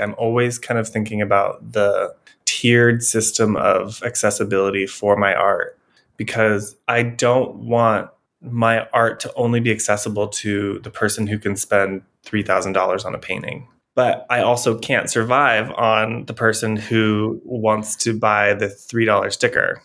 [0.00, 2.14] I'm always kind of thinking about the
[2.44, 5.78] tiered system of accessibility for my art
[6.16, 11.56] because I don't want my art to only be accessible to the person who can
[11.56, 13.66] spend $3,000 on a painting.
[13.94, 19.82] But I also can't survive on the person who wants to buy the $3 sticker.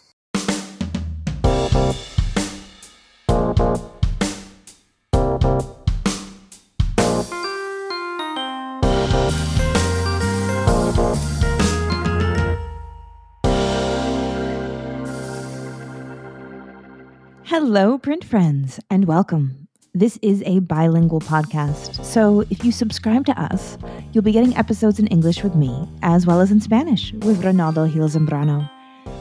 [17.76, 19.68] Hello, print friends, and welcome.
[19.96, 23.80] This is a bilingual podcast, so if you subscribe to us,
[24.12, 27.92] you'll be getting episodes in English with me, as well as in Spanish with Ronaldo
[27.92, 28.70] Gil Zambrano.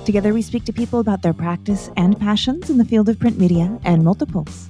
[0.04, 3.38] Together, we speak to people about their practice and passions in the field of print
[3.38, 4.68] media and multiples.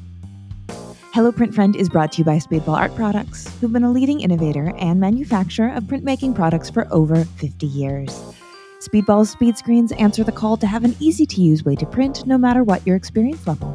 [1.13, 4.21] Hello Print Friend is brought to you by Speedball Art Products, who've been a leading
[4.21, 8.23] innovator and manufacturer of printmaking products for over 50 years.
[8.83, 12.27] Speedball's speed screens answer the call to have an easy to use way to print
[12.27, 13.69] no matter what your experience level.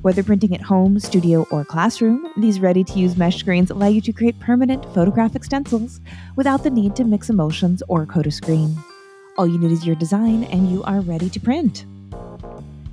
[0.00, 4.00] Whether printing at home, studio, or classroom, these ready to use mesh screens allow you
[4.00, 6.00] to create permanent photographic stencils
[6.36, 8.78] without the need to mix emulsions or coat a screen.
[9.36, 11.84] All you need is your design, and you are ready to print.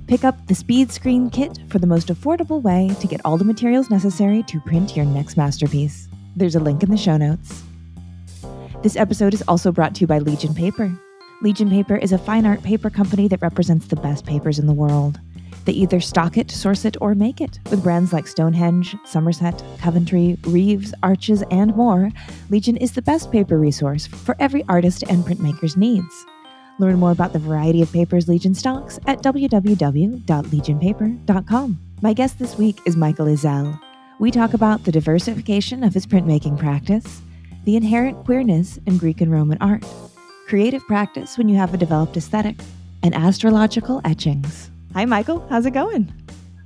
[0.06, 3.44] Pick up the Speed Screen Kit for the most affordable way to get all the
[3.46, 6.08] materials necessary to print your next masterpiece.
[6.36, 7.62] There's a link in the show notes.
[8.82, 10.92] This episode is also brought to you by Legion Paper.
[11.40, 14.72] Legion Paper is a fine art paper company that represents the best papers in the
[14.72, 15.20] world.
[15.66, 17.60] They either stock it, source it, or make it.
[17.70, 22.10] With brands like Stonehenge, Somerset, Coventry, Reeves, Arches, and more,
[22.50, 26.26] Legion is the best paper resource for every artist and printmaker's needs.
[26.80, 31.78] Learn more about the variety of papers Legion stocks at www.legionpaper.com.
[32.02, 33.80] My guest this week is Michael Ezzell.
[34.18, 37.22] We talk about the diversification of his printmaking practice,
[37.64, 39.84] the inherent queerness in Greek and Roman art,
[40.48, 42.56] creative practice when you have a developed aesthetic,
[43.02, 44.70] and astrological etchings.
[44.94, 45.46] Hi, Michael.
[45.50, 46.10] How's it going?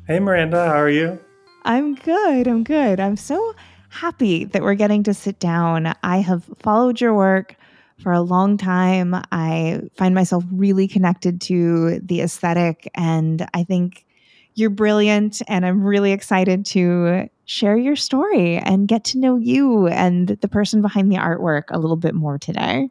[0.06, 0.64] Hey, Miranda.
[0.66, 1.18] How are you?
[1.64, 2.46] I'm good.
[2.46, 3.00] I'm good.
[3.00, 3.54] I'm so
[3.88, 5.94] happy that we're getting to sit down.
[6.04, 7.56] I have followed your work
[7.98, 9.16] for a long time.
[9.32, 14.06] I find myself really connected to the aesthetic, and I think
[14.54, 15.42] you're brilliant.
[15.48, 20.48] And I'm really excited to share your story and get to know you and the
[20.48, 22.88] person behind the artwork a little bit more today.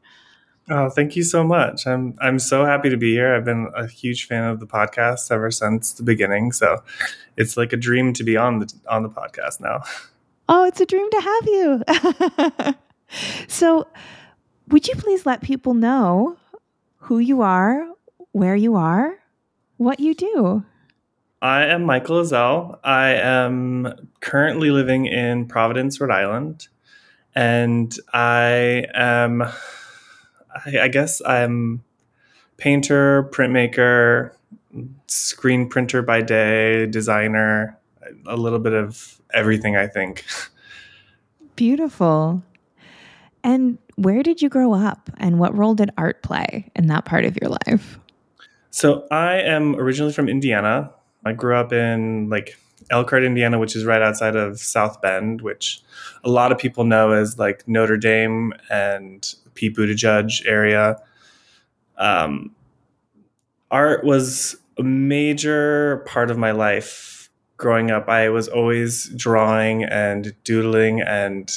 [0.73, 1.85] Oh, thank you so much.
[1.85, 3.35] I'm I'm so happy to be here.
[3.35, 6.53] I've been a huge fan of the podcast ever since the beginning.
[6.53, 6.81] So
[7.35, 9.81] it's like a dream to be on the on the podcast now.
[10.47, 12.75] Oh, it's a dream to have you.
[13.49, 13.85] so
[14.69, 16.37] would you please let people know
[16.99, 17.85] who you are,
[18.31, 19.19] where you are,
[19.75, 20.63] what you do?
[21.41, 22.79] I am Michael Ezzell.
[22.81, 26.69] I am currently living in Providence, Rhode Island,
[27.35, 29.43] and I am
[30.65, 31.83] I, I guess I'm
[32.57, 34.31] painter, printmaker,
[35.07, 37.77] screen printer by day, designer,
[38.25, 40.25] a little bit of everything, I think.
[41.55, 42.43] Beautiful.
[43.43, 47.25] And where did you grow up and what role did art play in that part
[47.25, 47.99] of your life?
[48.69, 50.91] So I am originally from Indiana.
[51.25, 52.57] I grew up in like
[52.89, 55.81] Elkhart, Indiana, which is right outside of South Bend, which
[56.23, 60.97] a lot of people know as like Notre Dame and Pete Buttigieg area.
[61.97, 62.55] Um,
[63.69, 68.09] art was a major part of my life growing up.
[68.09, 71.51] I was always drawing and doodling and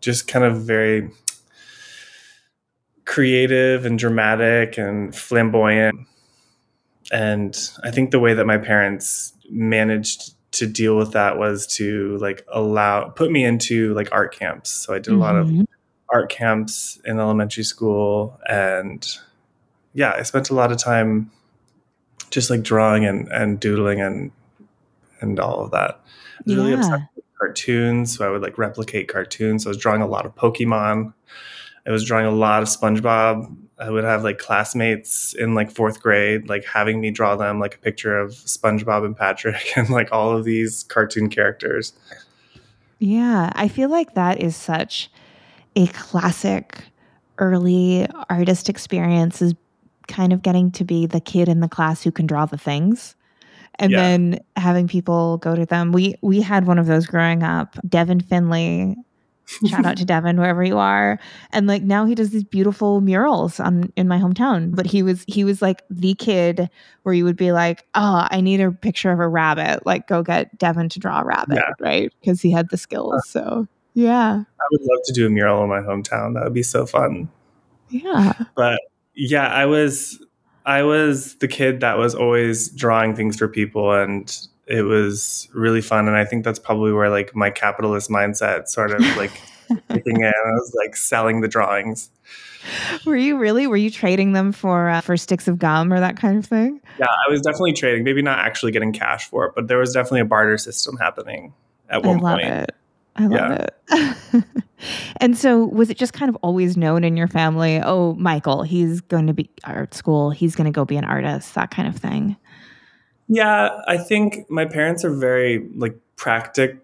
[0.00, 1.10] just kind of very
[3.04, 5.98] creative and dramatic and flamboyant.
[7.12, 12.16] And I think the way that my parents managed to deal with that was to
[12.16, 14.70] like allow put me into like art camps.
[14.70, 15.64] So I did a lot of mm-hmm
[16.10, 18.38] art camps in elementary school.
[18.48, 19.06] And
[19.96, 21.30] yeah i spent a lot of time
[22.30, 24.30] just like drawing and, and doodling and
[25.20, 25.98] and all of that.
[26.38, 26.56] I was yeah.
[26.56, 29.64] really obsessed with cartoons so i would like replicate cartoons.
[29.64, 31.12] So i was drawing a lot of pokemon.
[31.86, 33.56] I was drawing a lot of spongebob.
[33.78, 37.76] I would have like classmates in like fourth grade like having me draw them like
[37.76, 41.94] a picture of spongebob and patrick and like all of these cartoon characters.
[42.98, 45.10] Yeah i feel like that is such
[45.76, 46.82] a classic
[47.38, 49.54] early artist experience is
[50.08, 53.14] kind of getting to be the kid in the class who can draw the things
[53.78, 54.00] and yeah.
[54.00, 55.92] then having people go to them.
[55.92, 57.76] We we had one of those growing up.
[57.86, 58.96] Devin Finley,
[59.66, 61.18] shout out to Devin wherever you are,
[61.52, 64.74] and like now he does these beautiful murals on in my hometown.
[64.74, 66.70] But he was he was like the kid
[67.02, 69.84] where you would be like, oh, I need a picture of a rabbit.
[69.84, 71.72] Like go get Devin to draw a rabbit, yeah.
[71.78, 72.12] right?
[72.20, 73.28] Because he had the skills.
[73.28, 74.42] So Yeah.
[74.44, 76.34] I would love to do a mural in my hometown.
[76.34, 77.30] That would be so fun.
[77.88, 78.34] Yeah.
[78.54, 78.78] But
[79.14, 80.22] yeah, I was
[80.66, 85.80] I was the kid that was always drawing things for people and it was really
[85.80, 89.32] fun and I think that's probably where like my capitalist mindset sort of like
[89.88, 90.26] kicking in.
[90.26, 92.10] I was like selling the drawings.
[93.06, 93.66] Were you really?
[93.66, 96.82] Were you trading them for uh, for sticks of gum or that kind of thing?
[96.98, 98.04] Yeah, I was definitely trading.
[98.04, 101.54] Maybe not actually getting cash for it, but there was definitely a barter system happening
[101.88, 102.52] at one I love point.
[102.52, 102.74] it.
[103.16, 104.44] I love it.
[105.16, 107.80] and so, was it just kind of always known in your family?
[107.82, 110.30] Oh, Michael, he's going to be art school.
[110.30, 111.54] He's going to go be an artist.
[111.54, 112.36] That kind of thing.
[113.28, 116.78] Yeah, I think my parents are very like practic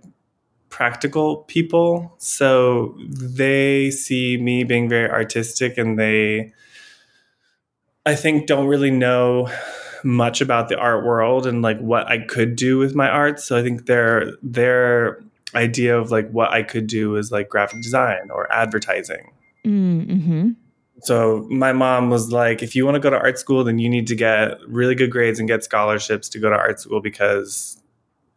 [0.69, 2.15] practical people.
[2.17, 6.53] So they see me being very artistic and they
[8.07, 9.49] I think don't really know
[10.03, 13.39] much about the art world and like what I could do with my art.
[13.39, 15.23] So I think their their
[15.55, 19.33] idea of like what I could do is like graphic design or advertising.
[19.65, 20.51] Mm-hmm.
[21.03, 23.89] So my mom was like, if you want to go to art school, then you
[23.89, 27.83] need to get really good grades and get scholarships to go to art school because,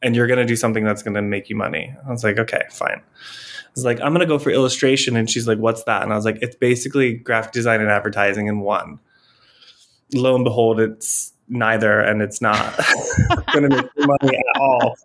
[0.02, 1.94] and you're going to do something that's going to make you money.
[2.08, 3.02] I was like, okay, fine.
[3.02, 5.16] I was like, I'm going to go for illustration.
[5.16, 6.02] And she's like, what's that?
[6.02, 9.00] And I was like, it's basically graphic design and advertising in one.
[10.14, 12.58] Lo and behold, it's neither and it's not
[13.54, 14.96] going to make money at all.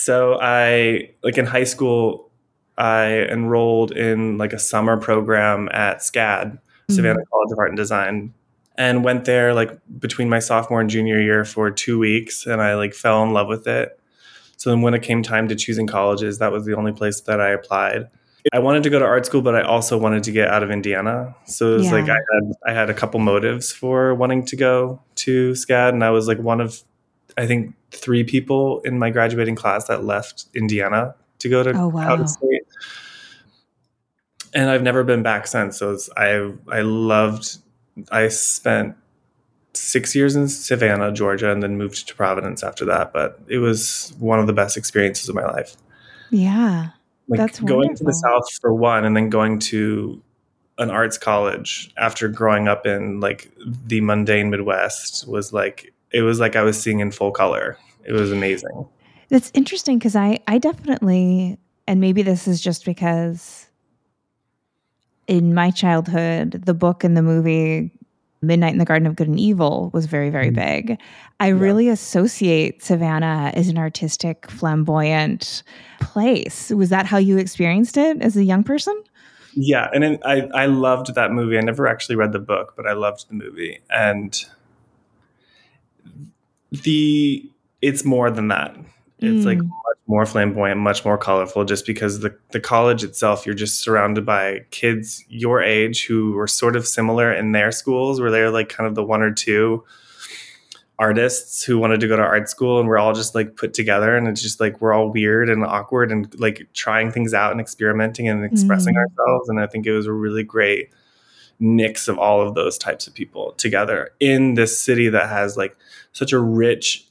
[0.00, 2.30] So I, like in high school,
[2.78, 6.58] I enrolled in like a summer program at SCAD,
[6.90, 7.30] Savannah mm-hmm.
[7.30, 8.32] College of Art and Design,
[8.78, 12.76] and went there like between my sophomore and junior year for two weeks, and I
[12.76, 14.00] like fell in love with it.
[14.56, 17.38] So then when it came time to choosing colleges, that was the only place that
[17.38, 18.08] I applied.
[18.54, 20.70] I wanted to go to art school, but I also wanted to get out of
[20.70, 21.36] Indiana.
[21.44, 21.92] So it was yeah.
[21.92, 26.02] like I had I had a couple motives for wanting to go to SCAD, and
[26.02, 26.82] I was like one of
[27.36, 31.88] I think three people in my graduating class that left Indiana to go to oh,
[31.88, 32.08] wow.
[32.08, 32.62] out of state.
[34.52, 35.78] And I've never been back since.
[35.78, 37.58] So I I loved.
[38.10, 38.96] I spent
[39.74, 43.12] six years in Savannah, Georgia, and then moved to Providence after that.
[43.12, 45.76] But it was one of the best experiences of my life.
[46.30, 46.90] Yeah,
[47.28, 47.96] like that's going wonderful.
[47.98, 50.20] to the South for one, and then going to
[50.78, 53.52] an arts college after growing up in like
[53.86, 57.78] the mundane Midwest was like it was like I was seeing in full color.
[58.04, 58.86] It was amazing.
[59.28, 63.68] That's interesting because I I definitely and maybe this is just because
[65.26, 67.92] in my childhood the book and the movie
[68.42, 70.88] Midnight in the Garden of Good and Evil was very very mm-hmm.
[70.88, 70.98] big.
[71.38, 71.54] I yeah.
[71.54, 75.62] really associate Savannah as an artistic flamboyant
[76.00, 76.70] place.
[76.70, 79.00] Was that how you experienced it as a young person?
[79.54, 81.58] Yeah, and it, I I loved that movie.
[81.58, 84.42] I never actually read the book, but I loved the movie and
[86.70, 87.48] the
[87.82, 88.76] it's more than that.
[89.20, 89.46] It's mm.
[89.46, 93.80] like much more flamboyant, much more colorful, just because the, the college itself, you're just
[93.80, 98.50] surrounded by kids your age who were sort of similar in their schools, where they're
[98.50, 99.84] like kind of the one or two
[101.00, 104.18] artists who wanted to go to art school and we're all just like put together
[104.18, 107.58] and it's just like we're all weird and awkward and like trying things out and
[107.58, 108.98] experimenting and expressing mm.
[108.98, 110.90] ourselves and i think it was a really great
[111.60, 115.76] mix of all of those types of people together in this city that has like
[116.12, 117.06] such a rich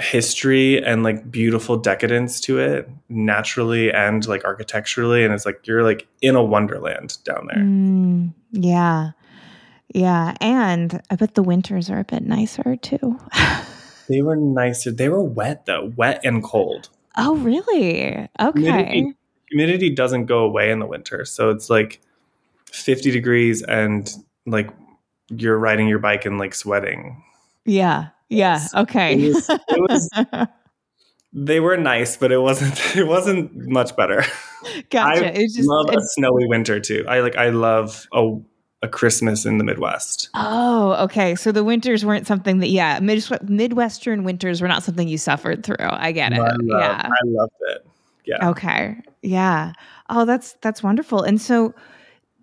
[0.00, 5.84] history and like beautiful decadence to it naturally and like architecturally and it's like you're
[5.84, 7.62] like in a wonderland down there.
[7.62, 9.10] Mm, yeah.
[9.94, 13.18] Yeah and i bet the winters are a bit nicer too.
[14.06, 14.90] They were nicer.
[14.90, 15.92] They were wet though.
[15.96, 16.90] Wet and cold.
[17.16, 18.28] Oh really?
[18.38, 18.60] Okay.
[18.60, 19.14] Humidity,
[19.48, 22.00] humidity doesn't go away in the winter so it's like
[22.74, 24.12] 50 degrees and
[24.46, 24.70] like
[25.30, 27.22] you're riding your bike and like sweating
[27.64, 28.66] yeah yeah.
[28.74, 29.14] Okay.
[29.14, 29.60] It was, it
[30.32, 30.48] was,
[31.32, 32.80] they were nice, but it wasn't.
[32.96, 34.24] It wasn't much better.
[34.90, 35.36] Gotcha.
[35.36, 37.04] I just, love a snowy winter too.
[37.08, 37.36] I like.
[37.36, 38.36] I love a
[38.82, 40.28] a Christmas in the Midwest.
[40.34, 41.34] Oh, okay.
[41.34, 45.64] So the winters weren't something that, yeah, Mid- Midwestern winters were not something you suffered
[45.64, 45.76] through.
[45.80, 46.38] I get it.
[46.38, 47.86] I love, yeah, I loved it.
[48.26, 48.48] Yeah.
[48.50, 48.96] Okay.
[49.22, 49.72] Yeah.
[50.10, 51.22] Oh, that's that's wonderful.
[51.22, 51.74] And so,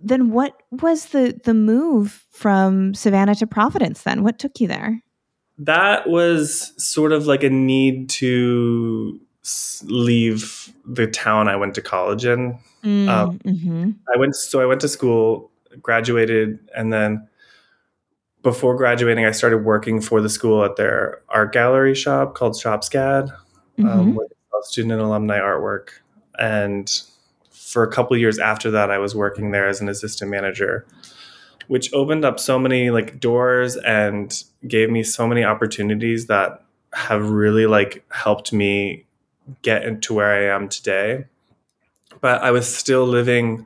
[0.04, 4.04] then what was the the move from Savannah to Providence?
[4.04, 5.02] Then what took you there?
[5.62, 9.20] that was sort of like a need to
[9.84, 12.58] leave the town I went to college in.
[12.84, 13.92] Mm, um, mm-hmm.
[14.14, 17.28] I went so I went to school, graduated, and then
[18.42, 23.30] before graduating, I started working for the school at their art gallery shop called Shopscad,
[23.30, 23.38] um,
[23.78, 23.88] mm-hmm.
[23.88, 24.32] um, with
[24.64, 25.90] student and alumni artwork.
[26.40, 26.92] And
[27.72, 30.86] for a couple years after that, I was working there as an assistant manager
[31.72, 37.30] which opened up so many like doors and gave me so many opportunities that have
[37.30, 39.06] really like helped me
[39.62, 41.24] get into where I am today.
[42.20, 43.66] but I was still living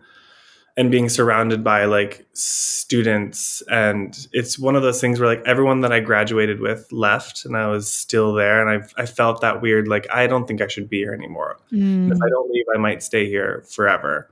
[0.78, 5.82] and being surrounded by like students and it's one of those things where like everyone
[5.82, 9.62] that I graduated with left and I was still there and I I felt that
[9.62, 11.58] weird like I don't think I should be here anymore.
[11.72, 12.12] Mm.
[12.12, 14.30] If I don't leave I might stay here forever.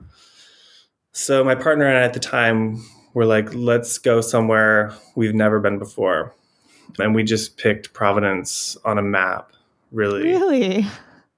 [1.12, 2.84] So my partner and I at the time
[3.14, 6.34] were like let's go somewhere we've never been before.
[6.98, 9.52] And we just picked Providence on a map,
[9.90, 10.24] really.
[10.24, 10.86] Really?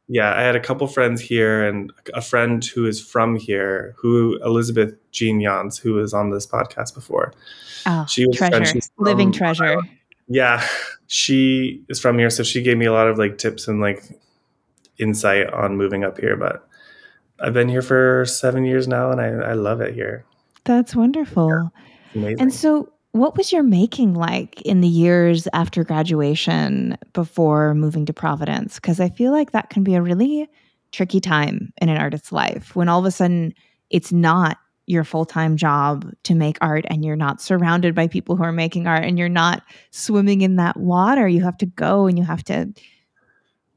[0.08, 4.38] Yeah, I had a couple friends here and a friend who is from here, who
[4.44, 7.32] Elizabeth Jean Yance, who was on this podcast before.
[7.86, 9.80] Oh, she was treasure, living treasure.
[10.28, 10.66] yeah,
[11.08, 14.02] she is from here, so she gave me a lot of like tips and like
[14.98, 16.36] insight on moving up here.
[16.36, 16.68] But
[17.40, 20.24] I've been here for seven years now, and I, I love it here.
[20.64, 21.70] That's wonderful.
[22.14, 28.06] Yeah, and so, what was your making like in the years after graduation before moving
[28.06, 28.76] to Providence?
[28.76, 30.48] Because I feel like that can be a really
[30.92, 33.52] tricky time in an artist's life when all of a sudden
[33.90, 38.36] it's not your full time job to make art and you're not surrounded by people
[38.36, 41.26] who are making art and you're not swimming in that water.
[41.26, 42.72] You have to go and you have to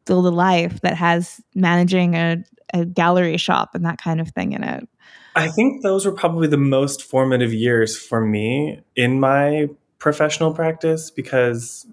[0.05, 2.43] build a life that has managing a,
[2.73, 4.87] a gallery shop and that kind of thing in it.
[5.35, 9.69] I think those were probably the most formative years for me in my
[9.99, 11.85] professional practice because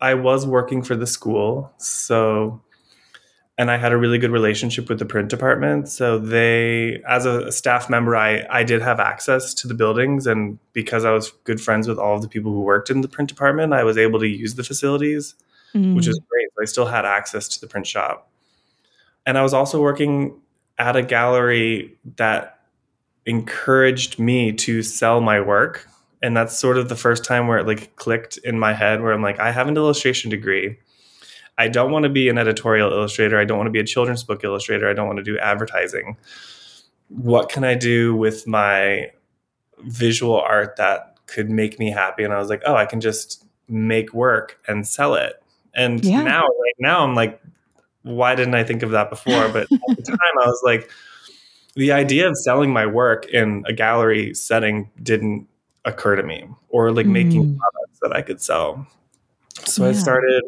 [0.00, 1.72] I was working for the school.
[1.76, 2.62] So,
[3.58, 5.88] and I had a really good relationship with the print department.
[5.88, 10.26] So they, as a staff member, I, I did have access to the buildings.
[10.26, 13.08] And because I was good friends with all of the people who worked in the
[13.08, 15.34] print department, I was able to use the facilities,
[15.74, 15.94] mm.
[15.96, 16.48] which is great.
[16.60, 18.30] I still had access to the print shop.
[19.26, 20.40] And I was also working
[20.78, 22.57] at a gallery that
[23.28, 25.86] encouraged me to sell my work.
[26.22, 29.12] And that's sort of the first time where it like clicked in my head where
[29.12, 30.76] i'm like i have an illustration degree.
[31.58, 33.38] I don't want to be an editorial illustrator.
[33.38, 34.88] I don't want to be a children's book illustrator.
[34.88, 36.16] I don't want to do advertising.
[37.08, 39.10] What can i do with my
[39.80, 42.24] visual art that could make me happy?
[42.24, 45.34] And i was like oh i can just make work and sell it.
[45.74, 46.22] And yeah.
[46.22, 47.40] now right now i'm like
[48.02, 49.48] why didn't i think of that before?
[49.50, 50.90] But at the time i was like
[51.78, 55.46] the idea of selling my work in a gallery setting didn't
[55.84, 57.10] occur to me or like mm.
[57.12, 58.84] making products that I could sell.
[59.64, 59.90] So yeah.
[59.90, 60.42] I started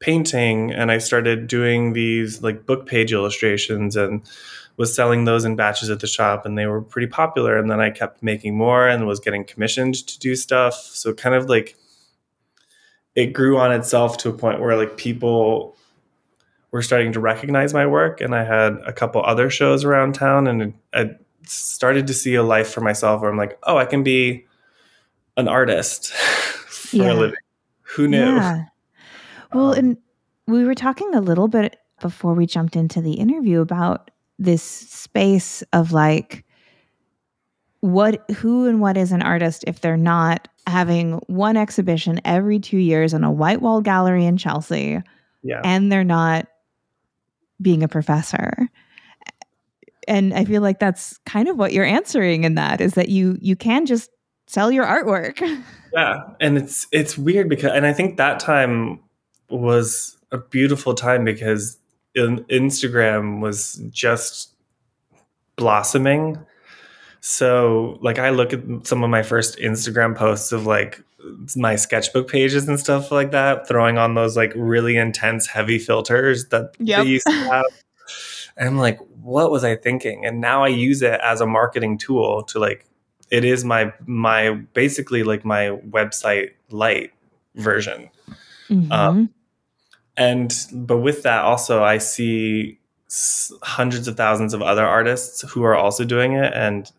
[0.00, 4.22] painting and I started doing these like book page illustrations and
[4.78, 7.80] was selling those in batches at the shop and they were pretty popular and then
[7.80, 10.72] I kept making more and was getting commissioned to do stuff.
[10.74, 11.76] So kind of like
[13.14, 15.76] it grew on itself to a point where like people
[16.74, 20.48] were starting to recognize my work and i had a couple other shows around town
[20.48, 21.08] and i
[21.46, 24.44] started to see a life for myself where i'm like oh i can be
[25.36, 27.12] an artist for yeah.
[27.12, 27.36] a living
[27.82, 28.64] who knew yeah.
[29.52, 29.96] well um, and
[30.48, 35.62] we were talking a little bit before we jumped into the interview about this space
[35.72, 36.44] of like
[37.82, 42.78] what who and what is an artist if they're not having one exhibition every 2
[42.78, 45.00] years in a white wall gallery in Chelsea
[45.44, 45.60] yeah.
[45.62, 46.48] and they're not
[47.60, 48.68] being a professor.
[50.06, 53.38] And i feel like that's kind of what you're answering in that is that you
[53.40, 54.10] you can just
[54.46, 55.40] sell your artwork.
[55.94, 58.98] Yeah and it's it's weird because and i think that time
[59.48, 61.78] was a beautiful time because
[62.16, 64.54] instagram was just
[65.54, 66.38] blossoming.
[67.20, 71.00] So like i look at some of my first instagram posts of like
[71.56, 76.48] my sketchbook pages and stuff like that, throwing on those like really intense heavy filters
[76.48, 77.04] that yep.
[77.04, 77.66] they used to have.
[78.56, 80.24] And I'm like, what was I thinking?
[80.24, 82.86] And now I use it as a marketing tool to like
[83.30, 87.12] it is my my basically like my website light
[87.56, 88.10] version.
[88.68, 88.92] Mm-hmm.
[88.92, 89.30] Um,
[90.16, 92.78] and but with that also I see
[93.62, 96.90] hundreds of thousands of other artists who are also doing it and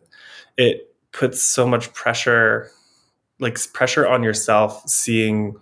[0.57, 2.71] it puts so much pressure
[3.39, 5.55] like pressure on yourself seeing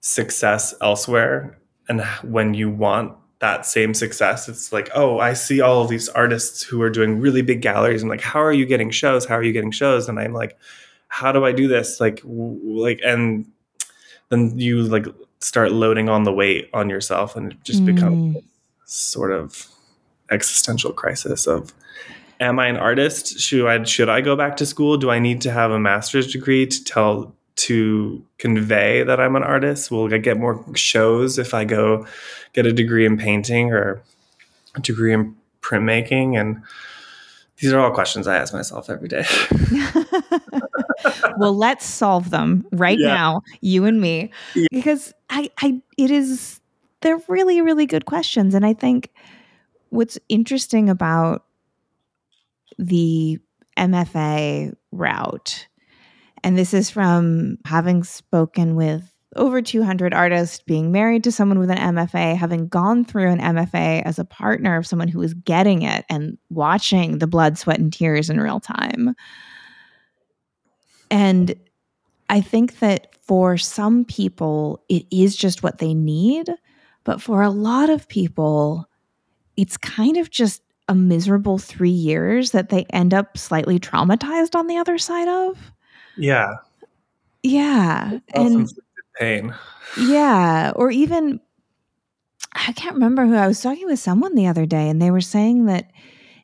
[0.00, 1.58] success elsewhere
[1.88, 6.08] and when you want that same success it's like oh i see all of these
[6.10, 9.24] artists who are doing really big galleries and like how are you getting shows?
[9.24, 10.08] How are you getting shows?
[10.08, 10.58] And i'm like
[11.08, 12.00] how do i do this?
[12.00, 13.46] Like like and
[14.30, 15.06] then you like
[15.40, 17.94] start loading on the weight on yourself and it just mm.
[17.94, 18.38] becomes
[18.86, 19.66] sort of
[20.30, 21.72] existential crisis of
[22.40, 23.38] am I an artist?
[23.38, 24.96] Should I should I go back to school?
[24.96, 29.42] Do I need to have a master's degree to tell to convey that I'm an
[29.42, 29.90] artist?
[29.90, 32.06] Will I get more shows if I go
[32.52, 34.02] get a degree in painting or
[34.74, 36.38] a degree in printmaking?
[36.38, 36.62] And
[37.58, 39.24] these are all questions I ask myself every day.
[41.36, 43.14] well, let's solve them right yeah.
[43.14, 44.66] now, you and me, yeah.
[44.72, 46.60] because I, I, it is,
[47.02, 48.54] they're really, really good questions.
[48.54, 49.10] And I think
[49.90, 51.44] what's interesting about
[52.78, 53.38] the
[53.78, 55.66] MFA route.
[56.44, 61.70] And this is from having spoken with over 200 artists, being married to someone with
[61.70, 65.82] an MFA, having gone through an MFA as a partner of someone who was getting
[65.82, 69.14] it and watching the blood, sweat, and tears in real time.
[71.10, 71.54] And
[72.28, 76.50] I think that for some people, it is just what they need.
[77.04, 78.86] But for a lot of people,
[79.56, 84.66] it's kind of just a miserable three years that they end up slightly traumatized on
[84.66, 85.72] the other side of.
[86.16, 86.56] Yeah.
[87.42, 88.18] Yeah.
[88.34, 88.70] And
[89.18, 89.54] pain.
[89.98, 90.72] Yeah.
[90.76, 91.40] Or even,
[92.54, 95.20] I can't remember who I was talking with someone the other day, and they were
[95.20, 95.90] saying that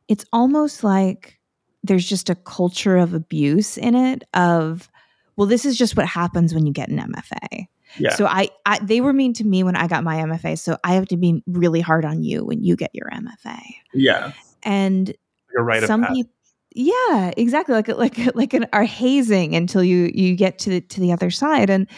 [0.06, 1.38] it's almost like
[1.82, 4.90] there's just a culture of abuse in it of,
[5.36, 7.66] well, this is just what happens when you get an MFA.
[7.96, 8.14] Yeah.
[8.14, 10.58] So I, I, they were mean to me when I got my MFA.
[10.58, 13.60] So I have to be really hard on you when you get your MFA.
[13.94, 14.32] Yeah.
[14.62, 15.14] And
[15.52, 15.82] you're right.
[15.84, 16.32] Some people,
[16.74, 17.74] yeah, exactly.
[17.74, 21.30] Like like like an are hazing until you you get to the, to the other
[21.30, 21.70] side.
[21.70, 21.88] And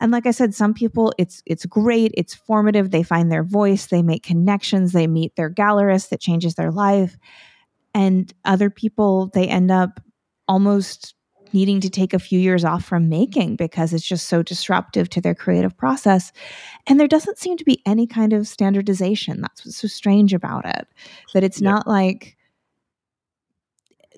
[0.00, 2.90] and like I said, some people it's it's great, it's formative.
[2.90, 7.16] They find their voice, they make connections, they meet their gallerist that changes their life.
[7.94, 10.00] And other people, they end up
[10.48, 11.14] almost
[11.54, 15.20] needing to take a few years off from making because it's just so disruptive to
[15.20, 16.32] their creative process.
[16.86, 19.40] And there doesn't seem to be any kind of standardization.
[19.40, 20.86] That's what's so strange about it.
[21.34, 21.70] That it's yeah.
[21.70, 22.36] not like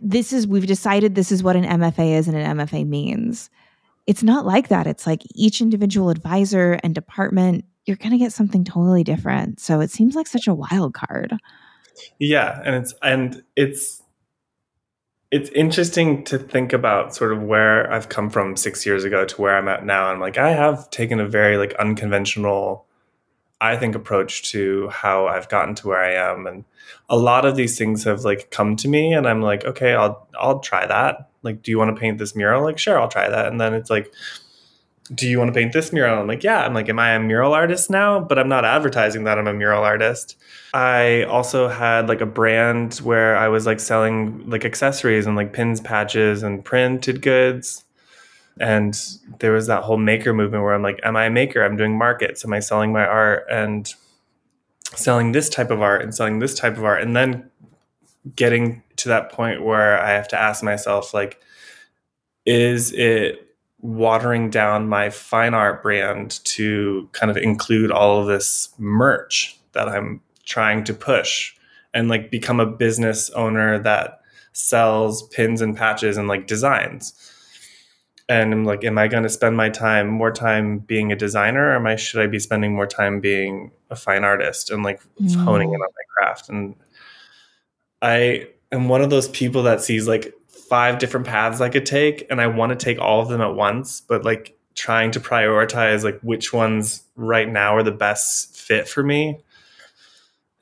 [0.01, 3.51] this is, we've decided this is what an MFA is and an MFA means
[4.07, 4.87] it's not like that.
[4.87, 9.61] It's like each individual advisor and department, you're going to get something totally different.
[9.61, 11.35] So it seems like such a wild card.
[12.19, 14.03] Yeah, and it's and it's
[15.31, 19.41] it's interesting to think about sort of where I've come from 6 years ago to
[19.43, 20.07] where I'm at now.
[20.07, 22.87] I'm like I have taken a very like unconventional
[23.61, 26.47] I think approach to how I've gotten to where I am.
[26.47, 26.65] And
[27.09, 30.29] a lot of these things have like come to me and I'm like okay, I'll
[30.39, 31.31] I'll try that.
[31.43, 32.63] Like do you want to paint this mural?
[32.63, 33.47] Like sure i'll try that.
[33.47, 34.13] And then it's like
[35.13, 36.21] do you want to paint this mural?
[36.21, 36.65] I'm like yeah.
[36.65, 38.21] I'm like am i a mural artist now?
[38.21, 40.37] But i'm not advertising that i'm a mural artist.
[40.73, 45.53] I also had like a brand where i was like selling like accessories and like
[45.53, 47.85] pins patches and printed goods.
[48.61, 48.99] And
[49.41, 51.63] there was that whole maker movement where i'm like am i a maker?
[51.63, 52.45] I'm doing markets.
[52.45, 53.93] Am i selling my art and
[54.97, 57.03] selling this type of art and selling this type of art?
[57.03, 57.51] And then
[58.37, 61.41] getting to that point where I have to ask myself, like,
[62.47, 63.44] is it
[63.85, 69.91] watering down my fine art brand to kind of include all of this merch that
[69.91, 71.55] I'm trying to push
[71.93, 74.21] and like become a business owner that
[74.55, 77.13] sells pins and patches and like designs?
[78.27, 81.69] And I'm like, am I going to spend my time more time being a designer,
[81.69, 85.03] or am I should I be spending more time being a fine artist and like
[85.21, 85.37] mm.
[85.45, 86.49] honing in on my craft?
[86.49, 86.75] And
[88.01, 90.33] I am one of those people that sees like
[90.69, 93.55] five different paths I could take, and I want to take all of them at
[93.55, 98.89] once, but like trying to prioritize like which ones right now are the best fit
[98.89, 99.39] for me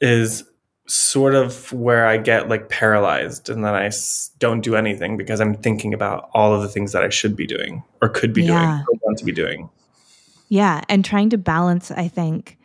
[0.00, 0.44] is
[0.86, 5.40] sort of where I get like paralyzed and then I s- don't do anything because
[5.40, 8.42] I'm thinking about all of the things that I should be doing or could be
[8.42, 8.48] yeah.
[8.48, 9.70] doing or want to be doing.
[10.48, 10.82] Yeah.
[10.88, 12.58] And trying to balance, I think,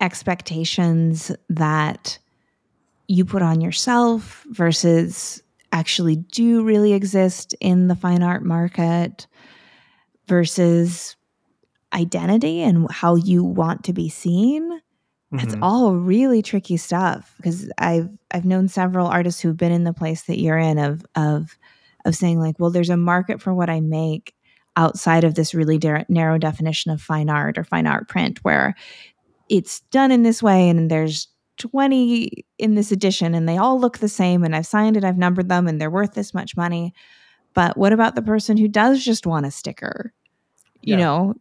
[0.00, 2.18] expectations that
[3.06, 5.42] you put on yourself versus
[5.74, 9.26] actually do really exist in the fine art market
[10.28, 11.16] versus
[11.92, 14.80] identity and how you want to be seen
[15.32, 15.64] it's mm-hmm.
[15.64, 20.22] all really tricky stuff because i've i've known several artists who've been in the place
[20.22, 21.58] that you're in of of
[22.04, 24.32] of saying like well there's a market for what i make
[24.76, 28.74] outside of this really de- narrow definition of fine art or fine art print where
[29.48, 33.98] it's done in this way and there's 20 in this edition and they all look
[33.98, 36.92] the same and I've signed it, I've numbered them and they're worth this much money.
[37.54, 40.12] But what about the person who does just want a sticker?
[40.80, 41.04] You yeah.
[41.04, 41.34] know?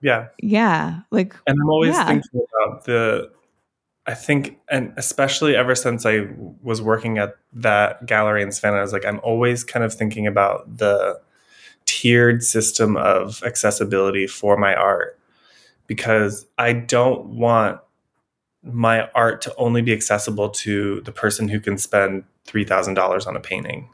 [0.00, 0.28] Yeah.
[0.40, 1.00] Yeah.
[1.10, 2.06] Like And I'm always yeah.
[2.06, 3.30] thinking about the
[4.06, 6.28] I think and especially ever since I
[6.62, 10.26] was working at that gallery in Savannah, I was like, I'm always kind of thinking
[10.26, 11.18] about the
[11.86, 15.18] tiered system of accessibility for my art
[15.86, 17.80] because I don't want
[18.64, 23.40] my art to only be accessible to the person who can spend $3,000 on a
[23.40, 23.90] painting.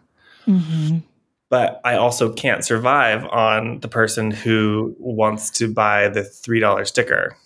[0.46, 0.98] Mm-hmm.
[1.48, 7.37] But I also can't survive on the person who wants to buy the $3 sticker.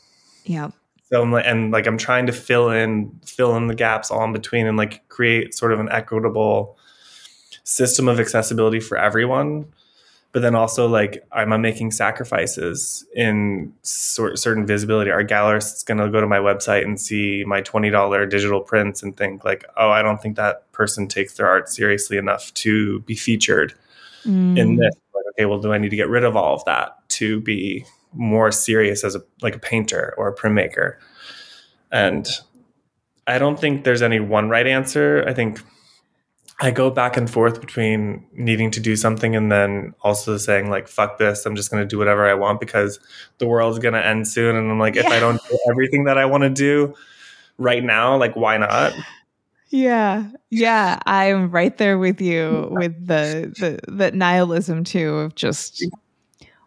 [0.45, 0.71] Yeah.
[1.05, 4.25] So I'm like, and like I'm trying to fill in fill in the gaps all
[4.25, 6.79] in between and like create sort of an equitable
[7.65, 9.67] system of accessibility for everyone.
[10.35, 15.11] But then also like I'm i making sacrifices in sort, certain visibility?
[15.11, 19.17] Our gallerist's going to go to my website and see my $20 digital prints and
[19.17, 23.15] think like oh i don't think that person takes their art seriously enough to be
[23.15, 23.75] featured
[24.27, 24.59] mm.
[24.59, 24.95] in this.
[25.15, 27.87] Like, okay well do i need to get rid of all of that to be
[28.13, 30.97] more serious as a like a painter or a printmaker?
[31.93, 32.27] And
[33.29, 35.25] i don't think there's any one right answer.
[35.29, 35.61] I think
[36.61, 40.87] I go back and forth between needing to do something and then also saying like
[40.87, 43.01] fuck this I'm just going to do whatever I want because
[43.39, 44.55] the world's going to end soon.
[44.57, 45.07] And I'm like yeah.
[45.07, 46.95] if I don't do everything that I want to do
[47.59, 48.93] right now like why not?
[49.71, 50.31] Yeah.
[50.51, 55.85] Yeah I'm right there with you with the the the nihilism too of just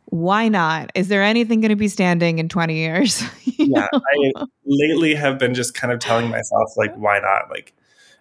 [0.10, 0.92] why not?
[0.96, 3.24] Is there anything going to be standing in 20 years?
[3.60, 7.50] Yeah I lately have been just kind of telling myself like why not?
[7.50, 7.74] Like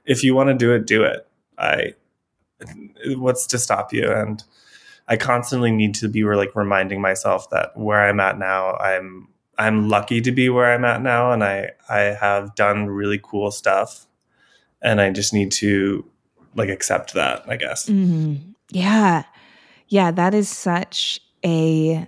[0.05, 1.27] if you want to do it do it
[1.59, 1.93] I
[3.17, 4.11] what's to stop you?
[4.11, 4.43] And
[5.09, 9.89] I constantly need to be like reminding myself that where I'm at now, I'm I'm
[9.89, 14.07] lucky to be where I'm at now, and I I have done really cool stuff,
[14.83, 16.05] and I just need to
[16.55, 17.45] like accept that.
[17.49, 17.89] I guess.
[17.89, 18.51] Mm-hmm.
[18.71, 19.25] Yeah,
[19.89, 22.07] yeah, that is such a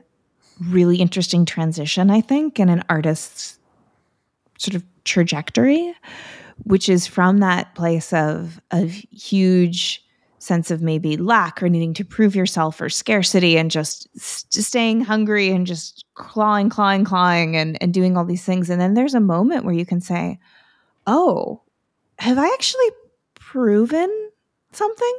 [0.61, 2.11] really interesting transition.
[2.11, 3.58] I think in an artist's
[4.58, 5.94] sort of trajectory
[6.64, 10.05] which is from that place of of huge
[10.38, 15.01] sense of maybe lack or needing to prove yourself or scarcity and just, just staying
[15.01, 18.71] hungry and just clawing clawing clawing and and doing all these things.
[18.71, 20.38] And then there's a moment where you can say
[21.07, 21.62] oh
[22.18, 22.90] have i actually
[23.35, 24.31] proven
[24.73, 25.18] something?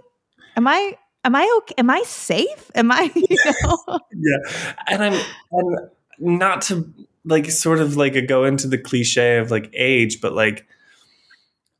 [0.55, 2.71] Am i am i okay am i safe?
[2.75, 3.99] Am i you know?
[4.13, 4.73] yeah.
[4.87, 5.21] And i'm
[5.51, 6.91] and not to
[7.25, 10.65] like sort of like a go into the cliche of like age but like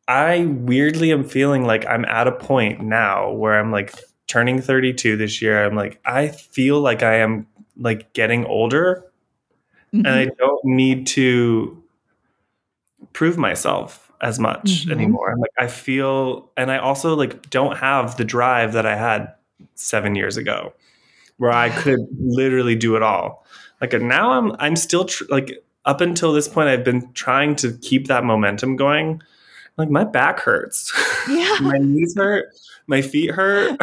[0.10, 3.94] I weirdly am feeling like I'm at a point now where I'm like
[4.26, 5.64] turning 32 this year.
[5.64, 7.46] I'm like, I feel like I am
[7.78, 9.06] like getting older
[9.94, 10.04] mm-hmm.
[10.04, 10.36] and I mm-hmm.
[10.40, 11.84] don't need to
[13.14, 14.92] prove myself as much mm-hmm.
[14.92, 15.36] anymore.
[15.38, 19.32] Like I feel, and I also like don't have the drive that I had
[19.76, 20.74] seven years ago
[21.38, 23.46] where I could literally do it all.
[23.80, 27.74] Like now I'm, I'm still tr- like up until this point, I've been trying to
[27.74, 29.22] keep that momentum going
[29.80, 30.92] like my back hurts.
[31.28, 31.58] Yeah.
[31.62, 32.50] my knees hurt.
[32.88, 33.80] My feet hurt.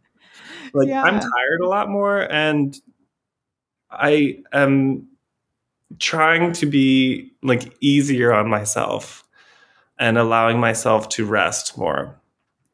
[0.74, 1.02] like yeah.
[1.02, 2.78] I'm tired a lot more and
[3.90, 5.06] I am
[5.98, 9.24] trying to be like easier on myself
[9.98, 12.20] and allowing myself to rest more.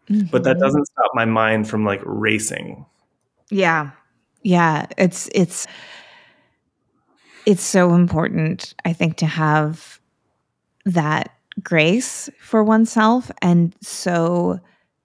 [0.09, 0.27] Mm-hmm.
[0.31, 0.65] But that mm-hmm.
[0.65, 2.85] doesn't stop my mind from like racing.
[3.51, 3.91] Yeah.
[4.43, 5.67] Yeah, it's it's
[7.47, 10.01] it's so important I think to have
[10.85, 14.59] that grace for oneself and so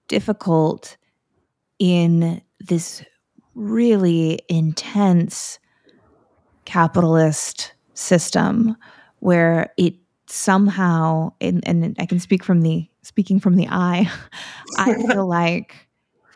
[0.08, 0.96] difficult
[1.78, 3.04] in this
[3.54, 5.58] really intense
[6.64, 8.76] capitalist system
[9.20, 9.94] where it
[10.26, 14.10] somehow and, and I can speak from the speaking from the eye
[14.78, 15.88] I feel like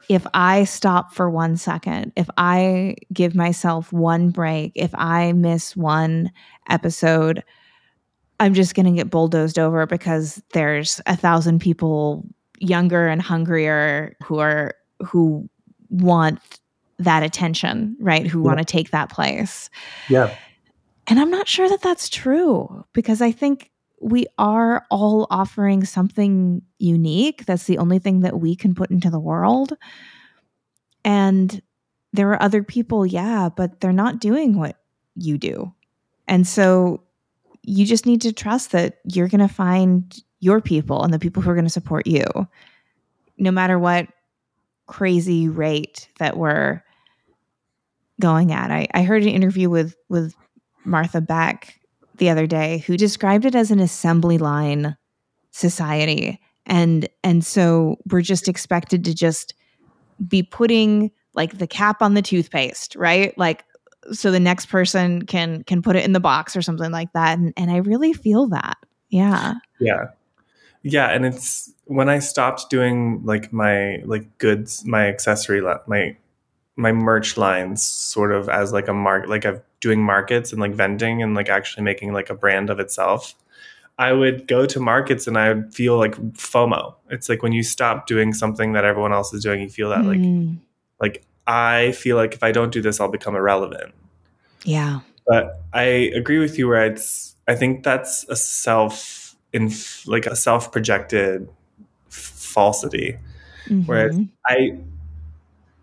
[0.09, 5.77] if I stop for one second, if I give myself one break, if I miss
[5.77, 6.31] one
[6.68, 7.42] episode,
[8.40, 12.27] I'm just going to get bulldozed over because there's a thousand people
[12.59, 15.49] younger and hungrier who are who
[15.90, 16.40] want
[16.99, 18.27] that attention, right?
[18.27, 18.47] Who yeah.
[18.47, 19.70] want to take that place.
[20.09, 20.35] Yeah.
[21.07, 23.70] And I'm not sure that that's true because I think
[24.01, 27.47] we are all offering something unique.
[27.47, 29.75] That's the only thing that we can put into the world.
[31.05, 31.61] And
[32.12, 34.77] there are other people, yeah, but they're not doing what
[35.14, 35.73] you do.
[36.27, 37.03] And so
[37.66, 41.42] you just need to trust that you're going to find your people and the people
[41.42, 42.24] who are going to support you,
[43.38, 44.09] no matter what
[44.87, 46.83] crazy rate that we're
[48.20, 48.70] going at.
[48.70, 50.35] I, I heard an interview with with
[50.85, 51.81] Martha Beck
[52.16, 54.96] the other day who described it as an assembly line
[55.50, 56.40] society.
[56.66, 59.55] And and so we're just expected to just
[60.29, 63.37] be putting like the cap on the toothpaste, right?
[63.37, 63.64] Like
[64.12, 67.38] so the next person can can put it in the box or something like that.
[67.38, 68.77] And, and i really feel that.
[69.09, 69.55] Yeah.
[69.81, 70.09] Yeah.
[70.83, 71.09] Yeah.
[71.09, 76.17] And it's when i stopped doing like my like goods my accessory my
[76.77, 80.73] my merch lines sort of as like a mark like i'm doing markets and like
[80.73, 83.35] vending and like actually making like a brand of itself
[83.99, 86.95] i would go to markets and i would feel like fomo.
[87.11, 90.01] It's like when you stop doing something that everyone else is doing you feel that
[90.01, 90.59] mm.
[91.01, 93.94] like like I feel like if I don't do this, I'll become irrelevant.
[94.64, 95.00] Yeah.
[95.26, 99.70] But I agree with you where it's, I think that's a self, in
[100.07, 101.48] like a self projected
[102.09, 103.18] falsity.
[103.66, 103.83] Mm-hmm.
[103.83, 104.78] Whereas I,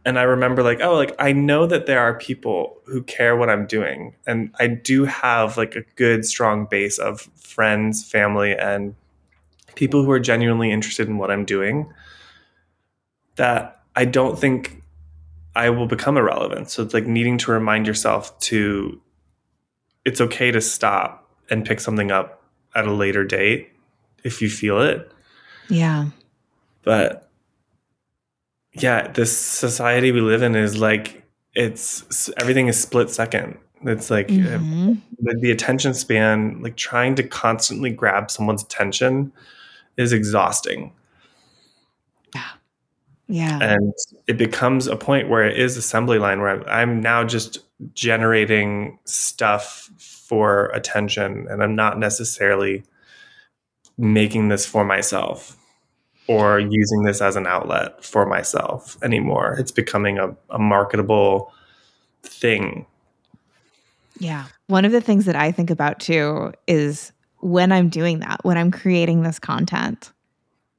[0.06, 3.50] and I remember like, oh, like I know that there are people who care what
[3.50, 4.16] I'm doing.
[4.26, 8.96] And I do have like a good, strong base of friends, family, and
[9.76, 11.92] people who are genuinely interested in what I'm doing
[13.36, 14.81] that I don't think
[15.56, 16.70] I will become irrelevant.
[16.70, 19.02] So it's like needing to remind yourself to
[20.06, 23.70] it's okay to stop and pick something up at a later date
[24.24, 25.12] if you feel it.
[25.70, 26.08] Yeah.
[26.84, 27.30] But
[28.74, 33.58] yeah, this society we live in is like it's everything is split second.
[33.84, 34.94] It's like mm-hmm.
[35.20, 39.34] the, the attention span, like trying to constantly grab someone's attention
[39.98, 40.94] is exhausting.
[43.32, 43.60] Yeah.
[43.62, 43.94] And
[44.28, 47.60] it becomes a point where it is assembly line where I'm, I'm now just
[47.94, 52.84] generating stuff for attention and I'm not necessarily
[53.98, 55.58] making this for myself
[56.28, 59.56] or using this as an outlet for myself anymore.
[59.58, 61.54] It's becoming a, a marketable
[62.24, 62.86] thing.
[64.20, 64.48] Yeah.
[64.68, 68.58] One of the things that I think about too is when I'm doing that, when
[68.58, 70.12] I'm creating this content,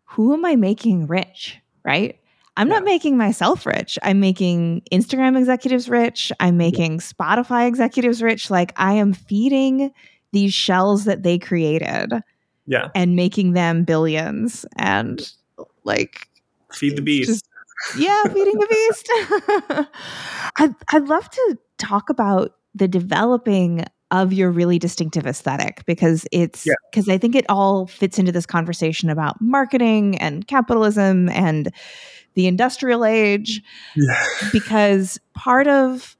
[0.05, 1.59] who am I making rich?
[1.83, 2.19] Right?
[2.57, 2.75] I'm yeah.
[2.75, 3.99] not making myself rich.
[4.03, 6.31] I'm making Instagram executives rich.
[6.38, 6.99] I'm making yeah.
[6.99, 8.51] Spotify executives rich.
[8.51, 9.93] Like I am feeding
[10.33, 12.12] these shells that they created
[12.67, 15.33] yeah and making them billions and
[15.85, 16.29] like
[16.73, 17.47] feed the beast just,
[17.99, 18.67] yeah feeding the
[19.79, 19.88] beast
[20.57, 26.67] I'd, I'd love to talk about the developing of your really distinctive aesthetic because it's
[26.91, 27.15] because yeah.
[27.15, 31.73] i think it all fits into this conversation about marketing and capitalism and
[32.35, 33.62] the industrial age
[33.97, 34.25] yeah.
[34.53, 36.16] because part of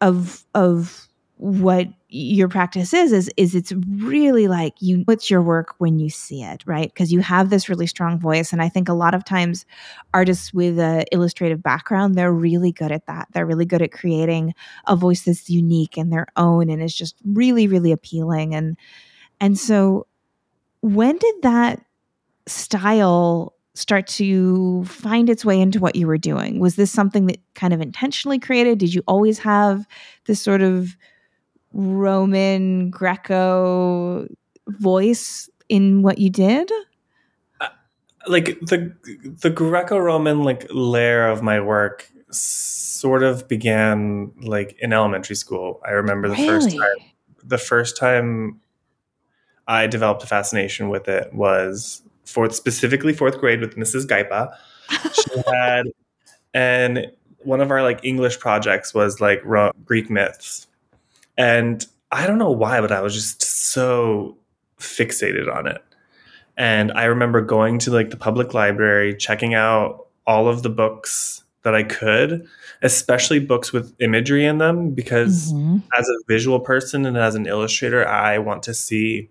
[0.00, 5.74] of of what your practice is is is it's really like you it's your work
[5.78, 8.88] when you see it right because you have this really strong voice and i think
[8.88, 9.66] a lot of times
[10.14, 14.54] artists with a illustrative background they're really good at that they're really good at creating
[14.86, 18.76] a voice that's unique and their own and is just really really appealing and
[19.40, 20.06] and so
[20.80, 21.84] when did that
[22.46, 27.38] style start to find its way into what you were doing was this something that
[27.54, 29.86] kind of intentionally created did you always have
[30.24, 30.96] this sort of
[31.72, 34.26] Roman Greco
[34.66, 36.70] voice in what you did?
[37.60, 37.68] Uh,
[38.26, 38.94] like the
[39.42, 45.80] the Greco-Roman like layer of my work sort of began like in elementary school.
[45.84, 46.48] I remember the really?
[46.48, 47.10] first time
[47.44, 48.60] the first time
[49.68, 54.06] I developed a fascination with it was fourth specifically fourth grade with Mrs.
[54.06, 54.54] Gaipa.
[55.14, 55.86] She had
[56.52, 59.42] and one of our like English projects was like
[59.84, 60.66] Greek myths
[61.36, 64.36] and I don't know why, but I was just so
[64.78, 65.82] fixated on it.
[66.56, 71.44] And I remember going to like the public library, checking out all of the books
[71.62, 72.46] that I could,
[72.82, 75.78] especially books with imagery in them, because mm-hmm.
[75.98, 79.28] as a visual person and as an illustrator, I want to see.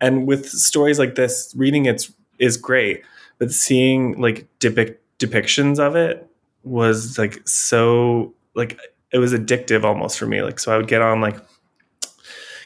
[0.00, 3.02] And with stories like this, reading it is great,
[3.38, 6.28] but seeing like depic- depictions of it
[6.62, 8.78] was like so like
[9.14, 10.42] it was addictive almost for me.
[10.42, 11.36] Like, so I would get on like,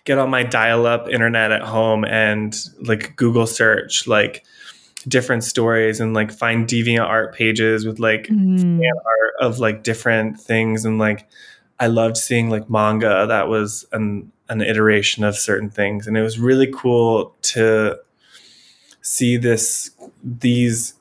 [0.05, 4.47] get on my dial up internet at home and like Google search like
[5.07, 8.81] different stories and like find deviant art pages with like mm.
[8.81, 10.87] art of like different things.
[10.87, 11.29] And like,
[11.79, 16.07] I loved seeing like manga that was an, an iteration of certain things.
[16.07, 17.99] And it was really cool to
[19.09, 19.91] see this,
[20.23, 20.95] these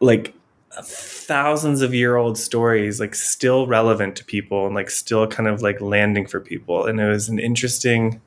[0.00, 0.34] like
[0.82, 5.62] thousands of year old stories like still relevant to people and like still kind of
[5.62, 6.86] like landing for people.
[6.86, 8.20] And it was an interesting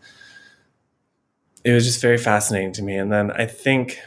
[1.64, 2.96] it was just very fascinating to me.
[2.96, 4.00] And then i think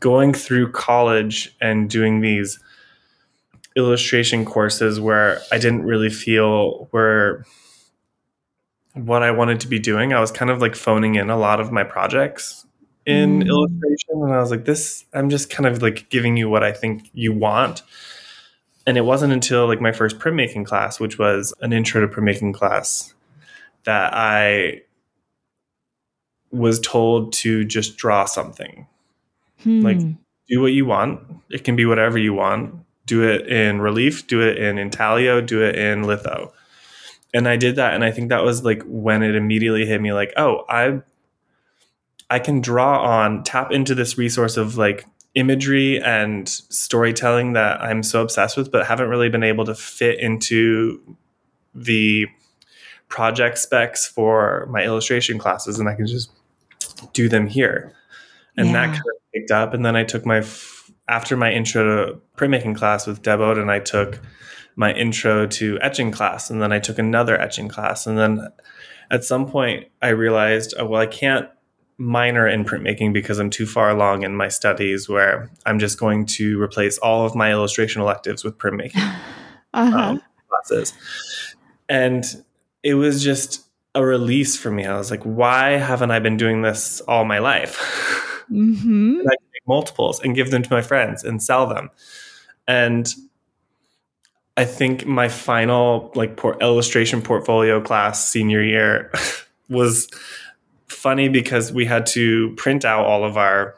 [0.00, 2.58] going through college and doing these
[3.76, 7.44] illustration courses where i didn't really feel were
[8.94, 11.60] what i wanted to be doing i was kind of like phoning in a lot
[11.60, 12.65] of my projects
[13.06, 13.48] in mm.
[13.48, 16.72] illustration and i was like this i'm just kind of like giving you what i
[16.72, 17.82] think you want.
[18.88, 22.54] And it wasn't until like my first printmaking class which was an intro to printmaking
[22.54, 23.14] class
[23.84, 24.82] that i
[26.50, 28.86] was told to just draw something.
[29.62, 29.80] Hmm.
[29.80, 29.98] like
[30.48, 31.20] do what you want.
[31.50, 32.74] It can be whatever you want.
[33.06, 36.52] Do it in relief do it in intaglio do it in litho.
[37.34, 40.12] And i did that and i think that was like when it immediately hit me
[40.12, 41.00] like oh i
[42.30, 48.02] I can draw on, tap into this resource of like imagery and storytelling that I'm
[48.02, 51.16] so obsessed with, but haven't really been able to fit into
[51.74, 52.26] the
[53.08, 55.78] project specs for my illustration classes.
[55.78, 56.30] And I can just
[57.12, 57.92] do them here.
[58.56, 58.72] And yeah.
[58.72, 59.74] that kind of picked up.
[59.74, 60.44] And then I took my,
[61.06, 64.18] after my intro to printmaking class with Deb and I took
[64.76, 68.46] my intro to etching class and then I took another etching class and then
[69.10, 71.48] at some point I realized oh, well I can't
[71.98, 76.26] minor in printmaking because I'm too far along in my studies where I'm just going
[76.26, 78.96] to replace all of my illustration electives with printmaking
[79.74, 79.98] uh-huh.
[79.98, 80.92] um, classes.
[81.88, 82.24] And
[82.82, 84.84] it was just a release for me.
[84.84, 88.22] I was like, why haven't I been doing this all my life?
[88.48, 89.22] Mm-hmm.
[89.22, 91.90] I can make multiples and give them to my friends and sell them.
[92.68, 93.12] And
[94.56, 99.10] I think my final like por- illustration portfolio class senior year
[99.68, 100.08] was
[100.88, 103.76] funny because we had to print out all of our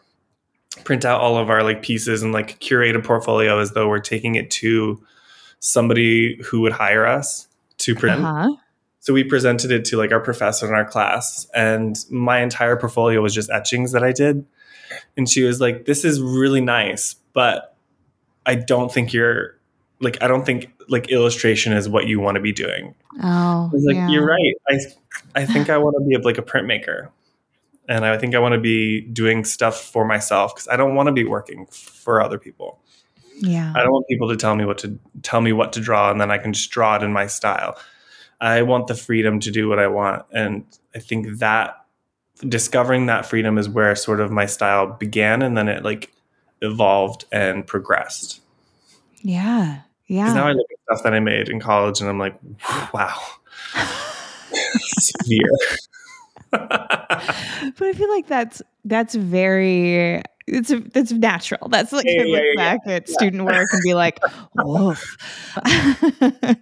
[0.85, 3.99] print out all of our like pieces and like curate a portfolio as though we're
[3.99, 5.03] taking it to
[5.61, 8.23] somebody who would hire us to print.
[8.23, 8.55] Uh-huh.
[9.01, 13.23] So we presented it to like our professor in our class, and my entire portfolio
[13.23, 14.44] was just etchings that I did.
[15.16, 17.75] And she was like, "This is really nice, but
[18.44, 19.57] I don't think you're
[20.01, 23.71] like I don't think like illustration is what you want to be doing." Oh, I
[23.73, 24.09] was like, yeah.
[24.09, 24.55] "You're right.
[24.68, 24.79] I
[25.35, 27.11] I think I want to be like a printmaker."
[27.88, 31.07] And I think I want to be doing stuff for myself because I don't want
[31.07, 32.81] to be working for other people.
[33.40, 33.72] Yeah.
[33.74, 36.20] I don't want people to tell me what to tell me what to draw and
[36.20, 37.78] then I can just draw it in my style.
[38.40, 40.24] I want the freedom to do what I want.
[40.33, 41.76] And I think that
[42.46, 46.12] discovering that freedom is where sort of my style began and then it like
[46.61, 48.40] evolved and progressed.
[49.22, 49.81] Yeah.
[50.07, 50.33] Yeah.
[50.33, 52.38] Now I look at stuff that I made in college and I'm like,
[52.92, 53.18] wow.
[54.99, 55.51] Severe.
[56.51, 61.69] but I feel like that's that's very it's a, that's natural.
[61.69, 62.93] That's like yeah, look yeah, back yeah.
[62.95, 64.19] at student work and be like,
[64.55, 65.17] woof.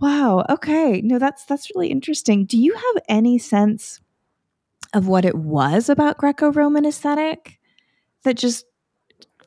[0.00, 0.44] Wow.
[0.48, 1.02] Okay.
[1.02, 2.46] No, that's that's really interesting.
[2.46, 4.00] Do you have any sense
[4.94, 7.60] of what it was about Greco-Roman aesthetic
[8.24, 8.64] that just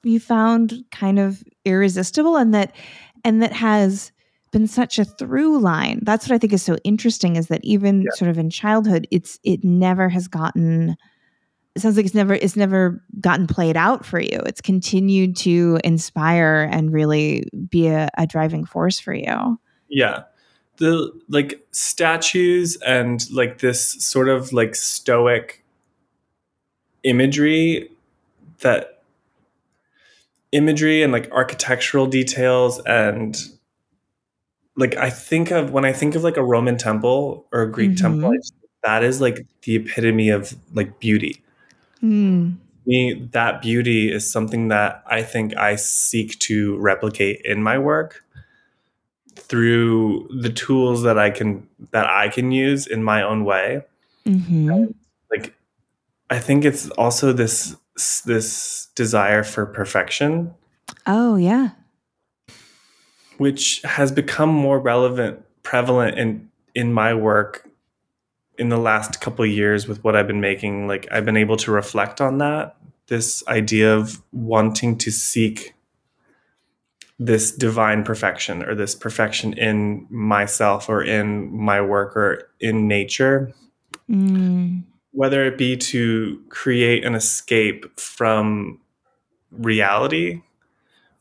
[0.04, 2.76] you found kind of irresistible and that
[3.26, 4.12] and that has
[4.54, 6.00] been such a through line.
[6.04, 8.12] That's what I think is so interesting is that even yeah.
[8.14, 10.96] sort of in childhood it's it never has gotten
[11.76, 14.40] it sounds like it's never it's never gotten played out for you.
[14.46, 19.60] It's continued to inspire and really be a, a driving force for you.
[19.90, 20.24] Yeah
[20.78, 25.64] the like statues and like this sort of like stoic
[27.04, 27.92] imagery
[28.60, 29.04] that
[30.52, 33.38] imagery and like architectural details and
[34.76, 37.92] like I think of when I think of like a Roman temple or a Greek
[37.92, 38.22] mm-hmm.
[38.22, 38.34] temple,
[38.84, 41.42] that is like the epitome of like beauty.
[42.02, 42.58] Mm.
[42.86, 48.24] Me, that beauty is something that I think I seek to replicate in my work
[49.36, 53.84] through the tools that I can that I can use in my own way.
[54.26, 54.86] Mm-hmm.
[55.32, 55.54] Like,
[56.30, 57.76] I think it's also this
[58.26, 60.54] this desire for perfection.
[61.06, 61.70] Oh yeah,
[63.38, 67.70] which has become more relevant, prevalent in in my work
[68.58, 70.88] in the last couple of years with what I've been making.
[70.88, 72.76] Like, I've been able to reflect on that.
[73.08, 75.74] This idea of wanting to seek
[77.20, 83.54] this divine perfection or this perfection in myself or in my work or in nature.
[84.10, 84.84] Mm.
[85.12, 88.80] Whether it be to create an escape from
[89.52, 90.42] reality.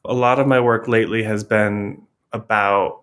[0.05, 3.03] A lot of my work lately has been about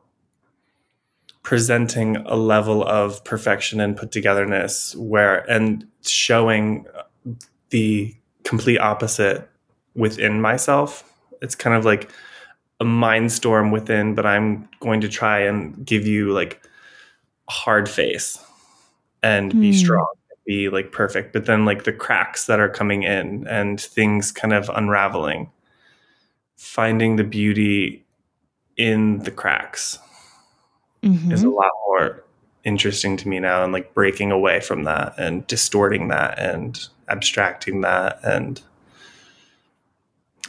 [1.43, 6.85] presenting a level of perfection and put togetherness where and showing
[7.69, 9.49] the complete opposite
[9.95, 11.03] within myself.
[11.41, 12.11] It's kind of like
[12.79, 16.61] a mind storm within, but I'm going to try and give you like
[17.47, 18.37] a hard face
[19.23, 19.61] and mm.
[19.61, 19.77] be hmm.
[19.77, 20.07] strong,
[20.45, 21.33] be like perfect.
[21.33, 25.51] But then like the cracks that are coming in and things kind of unraveling,
[26.59, 28.05] finding the beauty
[28.75, 29.97] in the cracks
[31.01, 31.31] mm-hmm.
[31.31, 32.25] is a lot more
[32.65, 37.79] interesting to me now and like breaking away from that and distorting that and abstracting
[37.79, 38.61] that and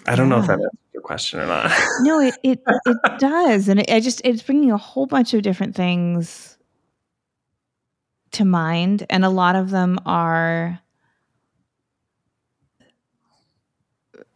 [0.04, 0.34] I don't yeah.
[0.34, 1.70] know if that answers your question or not.
[2.00, 5.42] no, it it, it does, and it, I just it's bringing a whole bunch of
[5.42, 6.56] different things
[8.32, 10.80] to mind, and a lot of them are.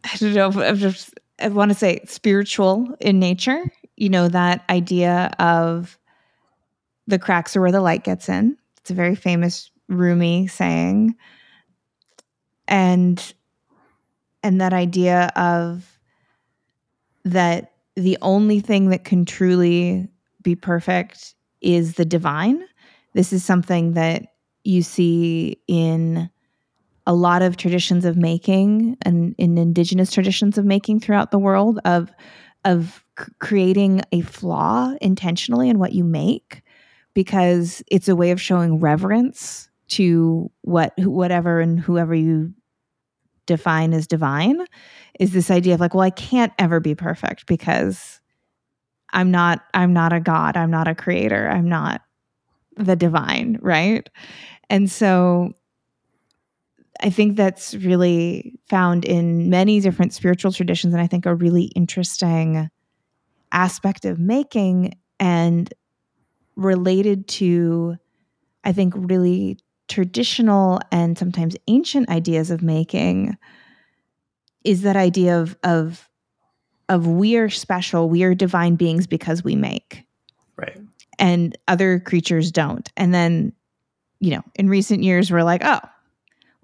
[0.03, 0.61] I don't know.
[0.61, 3.71] I just I want to say spiritual in nature.
[3.97, 5.97] You know that idea of
[7.07, 8.57] the cracks are where the light gets in.
[8.79, 11.15] It's a very famous Rumi saying,
[12.67, 13.33] and
[14.43, 15.99] and that idea of
[17.23, 20.07] that the only thing that can truly
[20.41, 22.63] be perfect is the divine.
[23.13, 24.33] This is something that
[24.63, 26.29] you see in
[27.07, 31.79] a lot of traditions of making and in indigenous traditions of making throughout the world
[31.85, 32.11] of
[32.63, 36.63] of c- creating a flaw intentionally in what you make
[37.13, 42.53] because it's a way of showing reverence to what whatever and whoever you
[43.45, 44.65] define as divine
[45.19, 48.19] is this idea of like well I can't ever be perfect because
[49.13, 52.01] I'm not I'm not a god, I'm not a creator, I'm not
[52.77, 54.09] the divine, right?
[54.69, 55.53] And so
[57.05, 61.65] I think that's really found in many different spiritual traditions and I think a really
[61.75, 62.67] interesting
[63.51, 65.71] aspect of making and
[66.55, 67.95] related to
[68.63, 73.37] I think really traditional and sometimes ancient ideas of making
[74.63, 76.09] is that idea of of
[76.89, 80.05] of we are special, we are divine beings because we make.
[80.57, 80.77] Right.
[81.19, 82.91] And other creatures don't.
[82.97, 83.53] And then,
[84.19, 85.79] you know, in recent years, we're like, oh,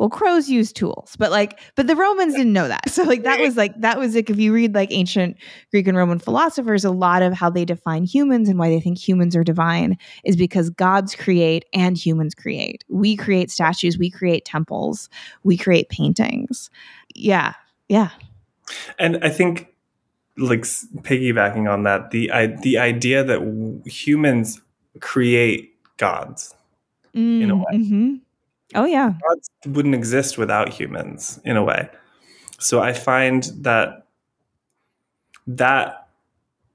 [0.02, 2.82] well, crows use tools, but like, but the Romans didn't know that.
[2.90, 5.38] So, like, that was like, that was like, if you read like ancient
[5.70, 8.98] Greek and Roman philosophers, a lot of how they define humans and why they think
[8.98, 12.84] humans are divine is because gods create and humans create.
[12.90, 15.08] We create statues, we create temples,
[15.44, 16.72] we create paintings.
[17.14, 17.54] Yeah.
[17.88, 18.10] Yeah.
[18.98, 19.68] And I think
[20.36, 24.62] like piggybacking on that, the I, the idea that w- humans
[25.00, 26.56] create gods
[27.16, 27.74] mm, in a way.
[27.76, 28.16] Mm-hmm.
[28.76, 31.90] Oh yeah, gods wouldn't exist without humans in a way.
[32.60, 34.06] So I find that
[35.48, 36.08] that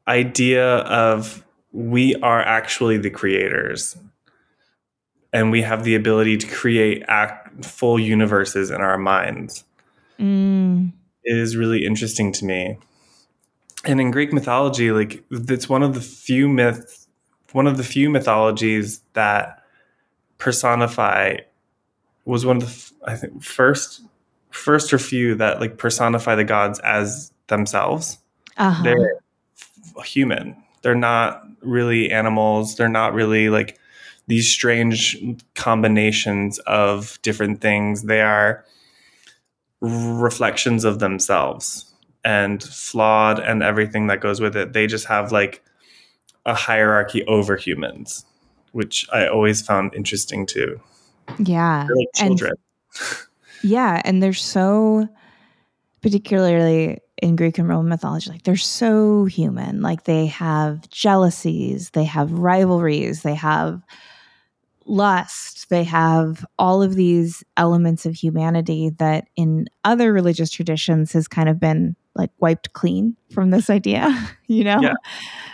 [0.08, 3.96] idea of we are actually the creators
[5.32, 9.64] and we have the ability to create act, full universes in our minds
[10.18, 10.92] mm.
[11.24, 12.78] is really interesting to me
[13.86, 17.06] and in Greek mythology, like it's one of the few myths,
[17.52, 19.62] one of the few mythologies that
[20.38, 21.36] personify
[22.26, 24.02] was one of the I think first
[24.50, 28.18] first or few that like personify the gods as themselves.
[28.56, 28.82] Uh-huh.
[28.82, 29.20] They're
[30.04, 30.56] human.
[30.82, 32.76] They're not really animals.
[32.76, 33.78] They're not really like
[34.26, 35.16] these strange
[35.54, 38.02] combinations of different things.
[38.02, 38.64] They are
[39.80, 44.72] reflections of themselves and flawed and everything that goes with it.
[44.72, 45.62] They just have like
[46.44, 48.24] a hierarchy over humans,
[48.72, 50.80] which I always found interesting too.
[51.38, 51.86] Yeah.
[51.86, 52.52] They're like children.
[52.52, 53.26] And,
[53.62, 54.02] yeah.
[54.04, 55.08] And they're so,
[56.02, 59.80] particularly in Greek and Roman mythology, like they're so human.
[59.80, 63.82] Like they have jealousies, they have rivalries, they have
[64.84, 71.26] lust, they have all of these elements of humanity that in other religious traditions has
[71.26, 74.08] kind of been like wiped clean from this idea,
[74.46, 74.80] you know?
[74.80, 74.94] Yeah.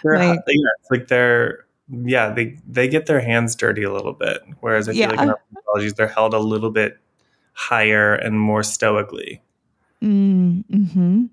[0.02, 3.92] They're, like, uh, yeah, it's like they're yeah, they they get their hands dirty a
[3.92, 4.40] little bit.
[4.60, 5.08] Whereas I feel Yeah.
[5.10, 6.98] like in mythologies they're held a little bit
[7.52, 9.42] higher and more stoically.
[10.02, 11.24] mm, hmm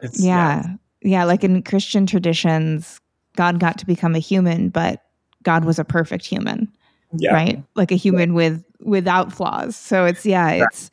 [0.00, 0.74] It's Yeah.
[1.02, 1.24] yeah.
[1.24, 3.00] Like in Christian traditions,
[3.36, 5.02] God got to become a human, but
[5.42, 6.68] God was a perfect human,
[7.16, 7.32] yeah.
[7.32, 7.62] right?
[7.74, 9.74] Like a human with without flaws.
[9.74, 10.90] So it's yeah, it's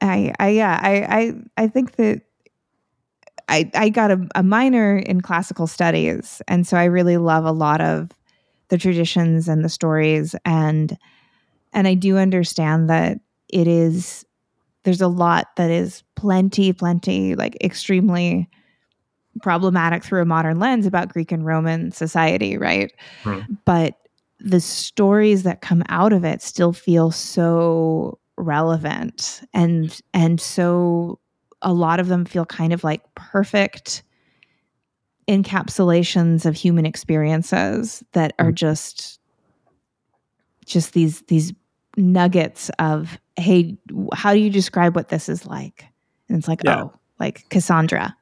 [0.00, 0.92] I I yeah, I
[1.58, 2.22] I I think that
[3.50, 7.52] I I got a, a minor in classical studies, and so I really love a
[7.52, 8.10] lot of
[8.68, 10.96] the traditions and the stories and
[11.72, 14.24] and I do understand that it is
[14.84, 18.48] there's a lot that is plenty plenty like extremely
[19.42, 22.92] problematic through a modern lens about Greek and Roman society, right?
[23.22, 23.40] Hmm.
[23.64, 23.94] But
[24.38, 31.18] the stories that come out of it still feel so relevant and and so
[31.62, 34.02] a lot of them feel kind of like perfect
[35.28, 38.54] encapsulations of human experiences that are mm.
[38.54, 39.20] just
[40.64, 41.52] just these these
[41.96, 43.76] nuggets of hey
[44.14, 45.84] how do you describe what this is like
[46.28, 46.84] and it's like Yeah.
[46.84, 48.16] oh like cassandra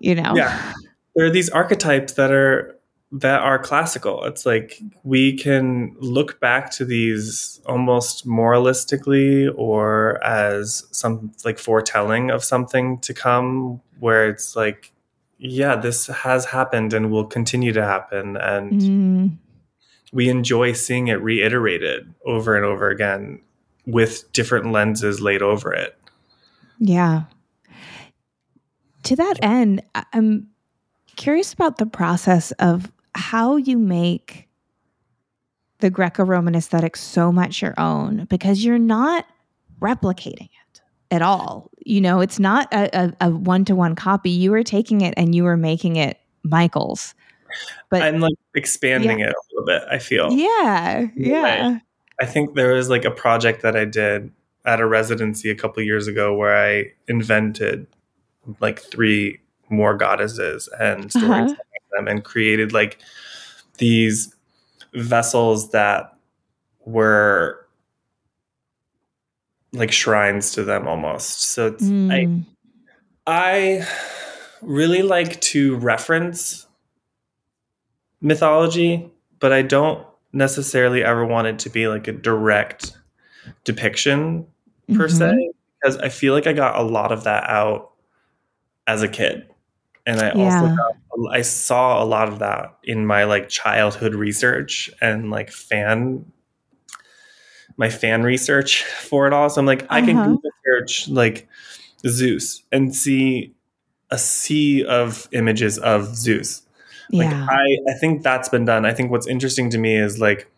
[0.00, 0.72] you know Yeah.
[1.16, 2.79] There are these archetypes that are
[3.12, 4.24] that are classical.
[4.24, 12.30] It's like we can look back to these almost moralistically or as some like foretelling
[12.30, 14.92] of something to come where it's like
[15.42, 19.36] yeah, this has happened and will continue to happen and Mm,
[20.12, 23.40] we enjoy seeing it reiterated over and over again
[23.86, 25.96] with different lenses laid over it.
[26.78, 27.24] yeah
[29.02, 29.82] to that end
[30.12, 30.46] i'm
[31.16, 34.48] curious about the process of how you make
[35.78, 39.26] the greco-roman aesthetic so much your own because you're not
[39.80, 40.80] replicating it
[41.10, 41.70] at all.
[41.84, 44.30] You know it's not a, a, a one-to-one copy.
[44.30, 47.14] You are taking it and you are making it michael's.
[47.88, 50.32] But I'm like expanding it a little bit, I feel.
[50.32, 51.78] yeah yeah.
[52.20, 54.30] I think there was like a project that I did
[54.66, 57.86] at a residency a couple years ago where I invented
[58.60, 59.40] like three
[59.70, 61.52] more goddesses and stories.
[61.52, 61.54] Uh-huh.
[61.96, 62.98] Them and created like
[63.78, 64.34] these
[64.94, 66.14] vessels that
[66.84, 67.66] were
[69.72, 71.42] like shrines to them almost.
[71.42, 71.86] So it's I
[72.26, 72.44] Mm.
[73.26, 73.86] I
[74.62, 76.66] really like to reference
[78.20, 82.96] mythology, but I don't necessarily ever want it to be like a direct
[83.64, 84.46] depiction
[84.94, 85.10] per Mhm.
[85.18, 87.92] se because I feel like I got a lot of that out
[88.86, 89.46] as a kid.
[90.10, 90.76] And I also Yeah.
[90.76, 96.24] got, I saw a lot of that in my like childhood research and like fan
[97.76, 99.48] my fan research for it all.
[99.48, 100.24] So I'm like, I can Uh-huh.
[100.24, 101.48] Google search like
[102.06, 103.54] Zeus and see
[104.10, 106.62] a sea of images of Zeus.
[107.12, 107.46] Like Yeah.
[107.48, 108.84] I, I think that's been done.
[108.84, 110.50] I think what's interesting to me is like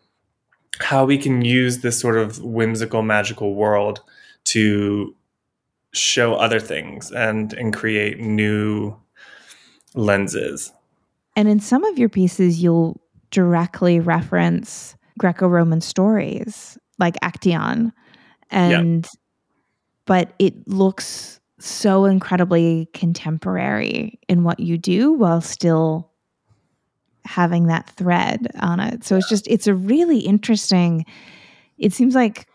[0.79, 4.01] how we can use this sort of whimsical, magical world
[4.45, 5.15] to
[5.93, 8.95] show other things and and create new
[9.95, 10.71] lenses.
[11.35, 17.91] And in some of your pieces, you'll directly reference Greco Roman stories like Actaeon.
[18.51, 19.07] And,
[20.05, 26.11] but it looks so incredibly contemporary in what you do while still
[27.25, 29.03] having that thread on it.
[29.03, 31.05] So it's just, it's a really interesting,
[31.77, 32.47] it seems like,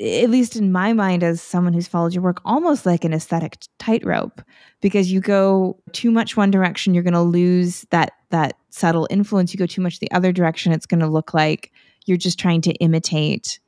[0.00, 3.58] at least in my mind, as someone who's followed your work, almost like an aesthetic
[3.78, 4.40] tightrope
[4.80, 9.52] because you go too much one direction you're going to lose that that subtle influence
[9.52, 11.70] you go too much the other direction it's going to look like
[12.06, 13.60] you're just trying to imitate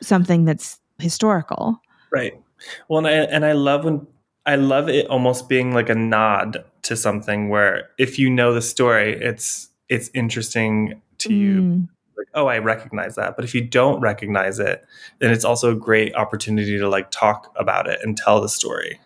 [0.00, 1.80] something that's historical
[2.10, 2.40] Right.
[2.88, 4.06] Well, and I, and I love when
[4.46, 8.62] I love it almost being like a nod to something where if you know the
[8.62, 11.60] story, it's it's interesting to you.
[11.60, 11.88] Mm.
[12.18, 13.36] Like, oh, I recognize that.
[13.36, 14.84] But if you don't recognize it,
[15.20, 19.00] then it's also a great opportunity to like talk about it and tell the story.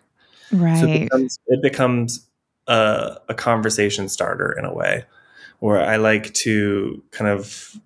[0.51, 2.27] right So it becomes, it becomes
[2.67, 5.05] a, a conversation starter in a way
[5.59, 7.79] where I like to kind of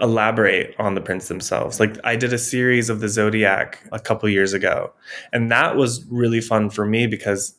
[0.00, 1.80] elaborate on the prints themselves.
[1.80, 4.92] Like I did a series of the zodiac a couple years ago,
[5.32, 7.56] and that was really fun for me because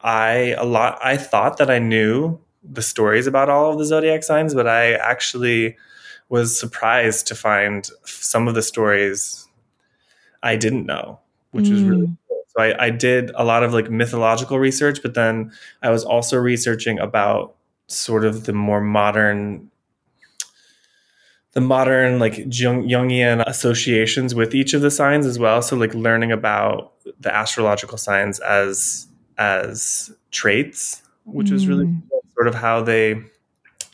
[0.00, 4.22] I a lot I thought that I knew the stories about all of the zodiac
[4.22, 5.76] signs, but I actually
[6.28, 9.46] was surprised to find some of the stories
[10.42, 11.20] I didn't know,
[11.52, 12.42] which was really Mm, cool.
[12.48, 15.52] So I, I did a lot of like mythological research, but then
[15.82, 17.56] I was also researching about
[17.88, 19.70] sort of the more modern
[21.52, 25.62] the modern like Jung, Jungian associations with each of the signs as well.
[25.62, 29.06] So like learning about the astrological signs as
[29.38, 33.22] as traits, which was really mm, cool, sort of how they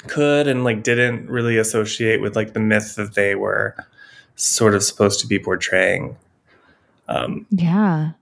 [0.08, 3.74] could and like didn't really associate with like the myth that they were
[4.34, 6.16] sort of supposed to be portraying.
[7.08, 8.12] Um, yeah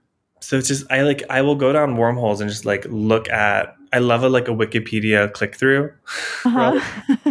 [0.41, 3.75] so it's just I like I will go down wormholes and just like look at
[3.93, 5.93] I love a like a Wikipedia click through.
[6.45, 6.79] uh-huh.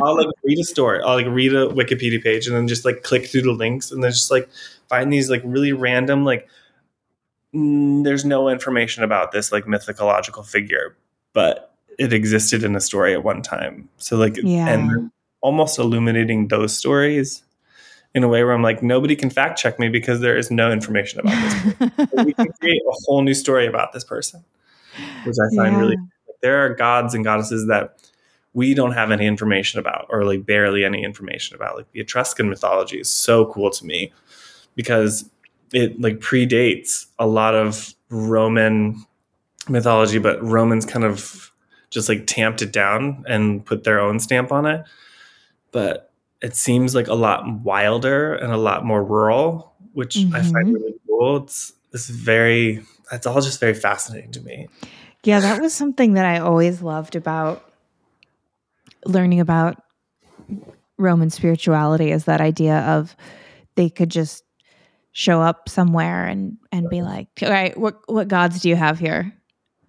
[0.02, 1.02] I'll like read a story.
[1.02, 4.02] I'll like read a Wikipedia page and then just like click through the links and
[4.02, 4.48] then just like
[4.88, 6.48] find these like really random like
[7.54, 10.96] mm, there's no information about this like mythological figure,
[11.32, 13.88] but it existed in a story at one time.
[13.98, 14.68] So like Yeah.
[14.68, 15.10] and
[15.40, 17.42] almost illuminating those stories
[18.14, 20.70] in a way where I'm like nobody can fact check me because there is no
[20.70, 22.08] information about this.
[22.24, 24.44] we can create a whole new story about this person,
[25.24, 25.96] which I find really
[26.42, 27.96] there are gods and goddesses that
[28.52, 32.48] we don't have any information about or like barely any information about like the etruscan
[32.48, 34.12] mythology is so cool to me
[34.74, 35.28] because
[35.72, 39.04] it like predates a lot of roman
[39.68, 41.49] mythology but romans kind of
[41.90, 44.84] just like tamped it down and put their own stamp on it
[45.72, 46.12] but
[46.42, 50.74] it seems like a lot wilder and a lot more rural which i find Mhm.
[50.74, 52.82] really cool it's it's very
[53.12, 54.68] it's all just very fascinating to me
[55.24, 57.62] Yeah, that was something that I always loved about
[59.04, 59.82] learning about
[60.96, 63.14] Roman spirituality is that idea of
[63.74, 64.44] they could just
[65.12, 68.98] show up somewhere and and be like, "All right, what what gods do you have
[68.98, 69.32] here?"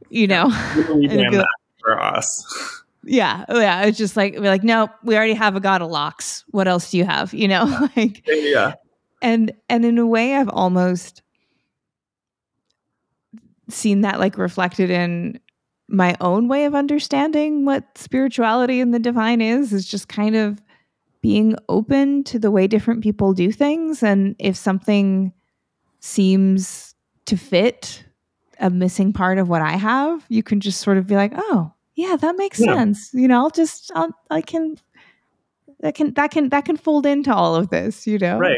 [0.09, 0.49] You know?
[0.99, 1.07] We
[1.87, 3.83] And it'd be rebrand that for us Yeah, oh, yeah.
[3.85, 6.43] It's just like we're like, "No, we already have a god of locks.
[6.49, 7.89] What else do you have?" You know?
[7.97, 8.75] like yeah
[9.21, 11.21] and and in a way I've almost
[13.69, 15.39] seen that like reflected in
[15.87, 20.61] my own way of understanding what spirituality and the divine is is just kind of
[21.21, 25.31] being open to the way different people do things and if something
[25.99, 28.05] seems to fit
[28.61, 31.71] a missing part of what I have you can just sort of be like oh
[31.95, 32.75] yeah that makes Yeah.
[32.75, 34.77] sense you know I'll just I'll, I can
[35.81, 38.57] that can that can that can fold into all of this you know right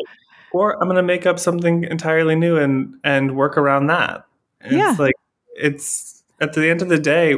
[0.51, 4.25] or i'm going to make up something entirely new and and work around that
[4.61, 4.91] And Yeah.
[4.91, 5.15] it's like
[5.55, 7.35] it's at the end of the day,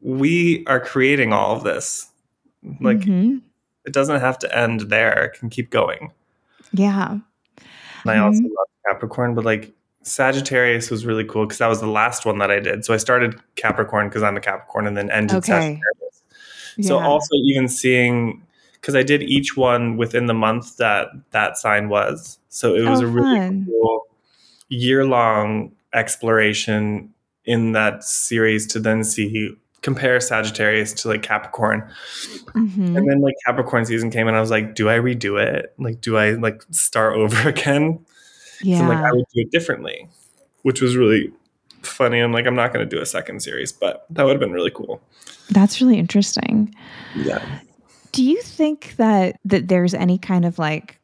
[0.00, 2.10] we are creating all of this.
[2.80, 3.38] Like mm-hmm.
[3.84, 6.12] it doesn't have to end there; it can keep going.
[6.72, 7.10] Yeah.
[7.12, 7.22] And
[8.06, 8.24] I mm-hmm.
[8.24, 12.38] also love Capricorn, but like Sagittarius was really cool because that was the last one
[12.38, 12.84] that I did.
[12.84, 15.52] So I started Capricorn because I'm a Capricorn, and then ended okay.
[15.52, 16.22] Sagittarius.
[16.76, 16.88] Yeah.
[16.88, 18.42] So also even seeing
[18.80, 22.38] because I did each one within the month that that sign was.
[22.48, 23.66] So it was oh, a really fun.
[23.66, 24.02] cool
[24.68, 27.12] year long exploration
[27.44, 31.88] in that series to then see compare Sagittarius to like Capricorn.
[32.54, 32.96] Mm-hmm.
[32.96, 35.72] And then like Capricorn season came and I was like, do I redo it?
[35.78, 38.04] Like, do I like start over again?
[38.62, 38.80] Yeah.
[38.80, 40.08] So like I would do it differently,
[40.62, 41.32] which was really
[41.82, 42.18] funny.
[42.20, 44.52] I'm like, I'm not going to do a second series, but that would have been
[44.52, 45.00] really cool.
[45.50, 46.74] That's really interesting.
[47.16, 47.44] Yeah.
[48.12, 50.98] Do you think that that there's any kind of like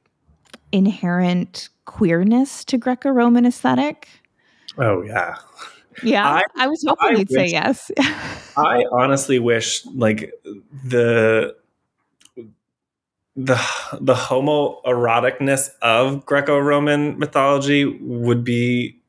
[0.73, 4.09] inherent queerness to Greco-Roman aesthetic?
[4.79, 5.37] Oh yeah.
[6.03, 7.91] Yeah, I, I was hoping I you'd wish, say yes.
[8.57, 10.33] I honestly wish like
[10.85, 11.55] the
[13.37, 13.57] the
[14.01, 19.01] the homoeroticness of Greco-Roman mythology would be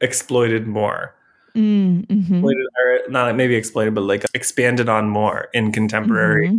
[0.00, 1.14] exploited more.
[1.54, 2.34] Mm, mm-hmm.
[2.34, 6.58] exploited, or not maybe exploited, but like expanded on more in contemporary mm-hmm.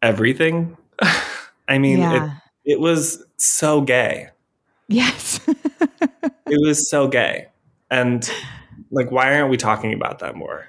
[0.00, 0.76] everything.
[1.68, 2.38] I mean, yeah.
[2.64, 4.28] it, it was so gay.
[4.88, 5.40] Yes.
[5.46, 7.48] it was so gay.
[7.90, 8.28] And
[8.90, 10.66] like why aren't we talking about that more?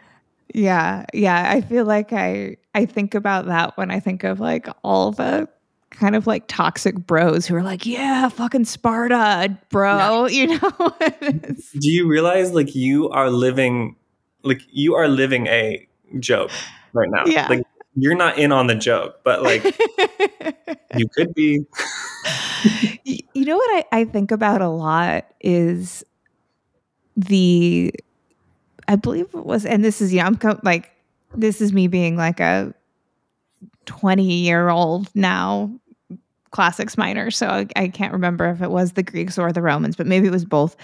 [0.54, 1.06] Yeah.
[1.14, 5.12] Yeah, I feel like I I think about that when I think of like all
[5.12, 5.48] the
[5.92, 10.28] kind of like toxic bros who are like, yeah, fucking Sparta, bro, yeah.
[10.30, 10.96] you know.
[11.80, 13.96] Do you realize like you are living
[14.44, 15.88] like you are living a
[16.20, 16.52] joke
[16.94, 17.26] right now?
[17.26, 17.48] Yeah.
[17.48, 17.64] Like
[17.96, 19.64] you're not in on the joke, but like
[20.96, 21.66] you could be.
[23.04, 26.04] you know what I, I think about a lot is
[27.16, 27.94] the,
[28.88, 30.92] I believe it was, and this is, you know, I'm co- like,
[31.36, 32.74] this is me being like a
[33.86, 35.72] 20 year old now
[36.52, 37.32] classics minor.
[37.32, 40.28] So I, I can't remember if it was the Greeks or the Romans, but maybe
[40.28, 40.76] it was both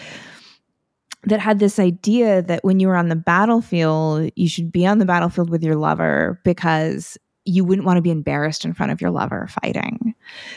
[1.24, 5.00] that had this idea that when you were on the battlefield, you should be on
[5.00, 9.02] the battlefield with your lover because you wouldn't want to be embarrassed in front of
[9.02, 10.14] your lover fighting.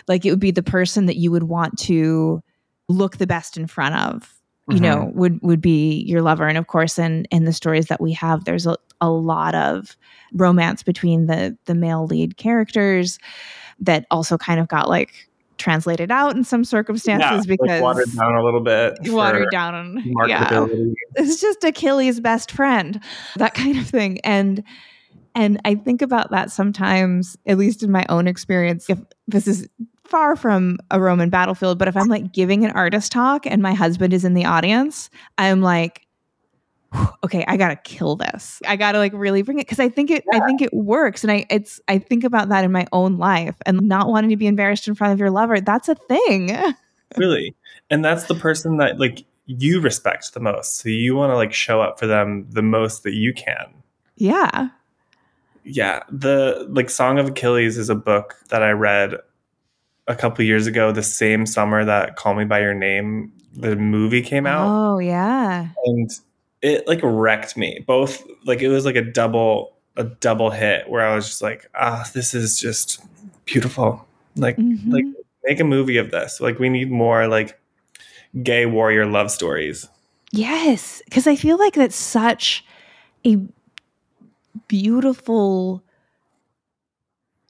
[0.08, 2.42] Like it would be the person that you would want to
[2.88, 4.34] look the best in front of
[4.68, 4.84] you mm-hmm.
[4.84, 8.12] know would would be your lover and of course in in the stories that we
[8.12, 9.96] have there's a, a lot of
[10.32, 13.18] romance between the the male lead characters
[13.80, 18.12] that also kind of got like translated out in some circumstances yeah, because like watered
[18.16, 18.94] down a little bit.
[19.12, 20.02] Watered down.
[20.26, 20.66] Yeah.
[21.14, 23.00] It's just Achilles' best friend,
[23.36, 24.18] that kind of thing.
[24.20, 24.64] And
[25.34, 29.68] and I think about that sometimes, at least in my own experience, if this is
[30.12, 33.72] far from a Roman battlefield, but if I'm like giving an artist talk and my
[33.72, 35.08] husband is in the audience,
[35.38, 36.06] I'm like,
[37.24, 38.60] okay, I gotta kill this.
[38.68, 40.22] I gotta like really bring it because I think it.
[40.30, 40.40] Yeah.
[40.42, 41.80] I think it works, and I it's.
[41.88, 44.94] I think about that in my own life and not wanting to be embarrassed in
[44.94, 45.60] front of your lover.
[45.60, 46.56] That's a thing.
[47.16, 47.54] really,
[47.90, 50.76] and that's the person that like you respect the most.
[50.76, 53.82] So you want to like show up for them the most that you can.
[54.16, 54.68] Yeah.
[55.64, 59.14] Yeah, the like Song of Achilles is a book that I read
[60.08, 64.22] a couple years ago, the same summer that Call Me by Your Name the movie
[64.22, 64.66] came out.
[64.66, 66.10] Oh yeah, and
[66.62, 67.84] it like wrecked me.
[67.86, 71.68] Both like it was like a double a double hit where I was just like,
[71.74, 73.04] ah, this is just
[73.44, 74.06] beautiful.
[74.36, 74.90] Like mm-hmm.
[74.90, 75.04] like
[75.44, 76.40] make a movie of this.
[76.40, 77.58] Like we need more like
[78.42, 79.88] gay warrior love stories.
[80.32, 82.64] Yes, because I feel like that's such
[83.26, 83.36] a
[84.68, 85.82] beautiful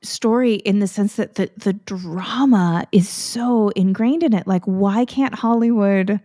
[0.02, 4.46] story in the sense that the the drama is so ingrained in it.
[4.46, 6.20] Like, why can't Hollywood?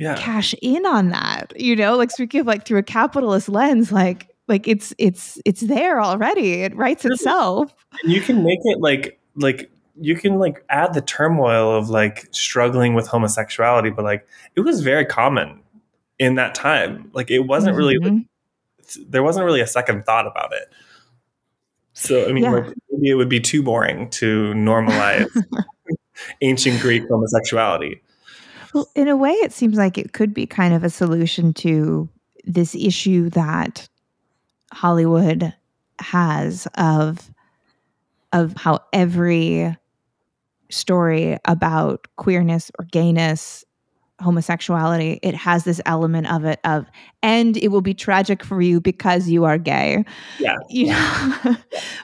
[0.00, 0.16] yeah.
[0.16, 1.52] cash in on that.
[1.60, 5.60] You know, like speaking of like through a capitalist lens, like like it's it's it's
[5.60, 6.62] there already.
[6.62, 7.74] It writes itself.
[8.02, 9.70] You can make it like like
[10.00, 14.26] you can like add the turmoil of like struggling with homosexuality, but like
[14.56, 15.60] it was very common
[16.18, 17.10] in that time.
[17.12, 18.06] Like it wasn't mm-hmm.
[18.06, 18.26] really
[19.06, 20.72] there wasn't really a second thought about it.
[21.92, 22.52] So I mean, yeah.
[22.52, 25.28] like, maybe it would be too boring to normalize
[26.40, 28.00] ancient Greek homosexuality.
[28.72, 32.08] Well, in a way, it seems like it could be kind of a solution to
[32.44, 33.88] this issue that
[34.72, 35.52] Hollywood
[36.00, 37.30] has of
[38.32, 39.76] of how every
[40.70, 43.64] story about queerness or gayness
[44.20, 46.86] homosexuality it has this element of it of
[47.22, 50.04] and it will be tragic for you because you are gay
[50.38, 51.36] yeah you know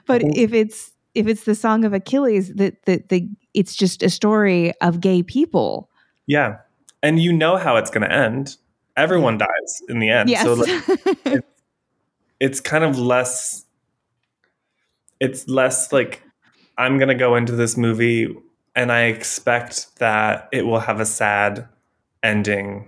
[0.07, 0.33] but mm-hmm.
[0.35, 4.73] if it's if it's the song of achilles that the, the it's just a story
[4.81, 5.91] of gay people
[6.27, 6.59] yeah.
[7.03, 8.57] And you know how it's going to end.
[8.97, 10.29] everyone dies in the end.
[10.31, 10.45] Yes.
[10.45, 11.45] So like,
[12.41, 13.65] it's kind of less
[15.21, 16.23] it's less like
[16.77, 18.35] I'm going to go into this movie
[18.75, 21.69] and I expect that it will have a sad
[22.27, 22.87] ending.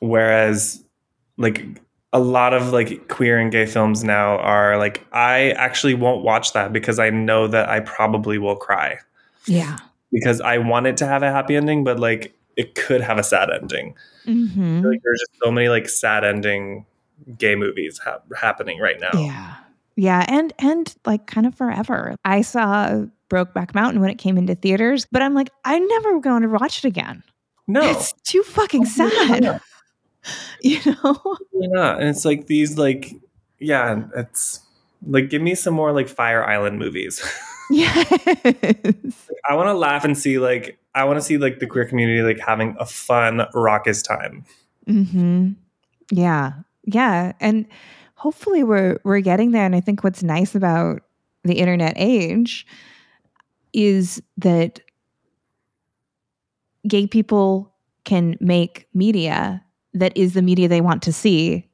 [0.00, 0.82] Whereas
[1.36, 1.64] like
[2.12, 6.52] a lot of like queer and gay films now are like I actually won't watch
[6.52, 8.98] that because I know that I probably will cry
[9.46, 9.78] yeah.
[10.10, 13.22] because I want it to have a happy ending but like it could have a
[13.22, 13.94] sad ending.
[14.24, 16.84] hmm Like there's just so many like sad ending
[17.38, 19.10] gay movies ha- happening right now.
[19.14, 19.54] Yeah.
[19.96, 20.24] Yeah.
[20.28, 22.14] And, and like kind of forever.
[22.24, 26.42] I saw Brokeback Mountain when it came into theaters, but I'm like, I'm never going
[26.42, 27.22] to watch it again.
[27.68, 27.82] No.
[27.82, 29.60] It's too fucking sad.
[30.60, 31.20] You know?
[31.52, 33.12] Yeah, and it's like these like
[33.58, 34.60] yeah, it's
[35.04, 37.20] like give me some more like Fire Island movies.
[37.70, 38.06] Yes.
[39.48, 42.20] I want to laugh and see like I want to see like the queer community
[42.20, 44.44] like having a fun raucous time.
[44.86, 45.52] hmm
[46.10, 46.52] Yeah.
[46.84, 47.32] Yeah.
[47.40, 47.66] And
[48.14, 49.64] hopefully we're we're getting there.
[49.64, 51.00] And I think what's nice about
[51.44, 52.66] the internet age
[53.72, 54.80] is that
[56.88, 57.72] gay people
[58.04, 59.62] can make media
[59.94, 61.68] that is the media they want to see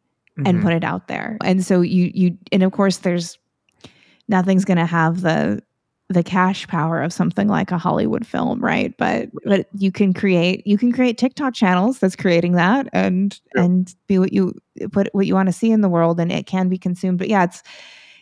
[0.45, 0.63] and Mhm.
[0.63, 1.37] put it out there.
[1.45, 3.39] And so you you and of course there's
[4.29, 5.63] nothing's going to have the
[6.11, 8.95] the cash power of something like a Hollywood film, right?
[8.97, 13.65] But but you can create you can create TikTok channels that's creating that and Yeah.
[13.65, 14.55] and be what you
[14.93, 17.19] put what you want to see in the world and it can be consumed.
[17.19, 17.63] But yeah, it's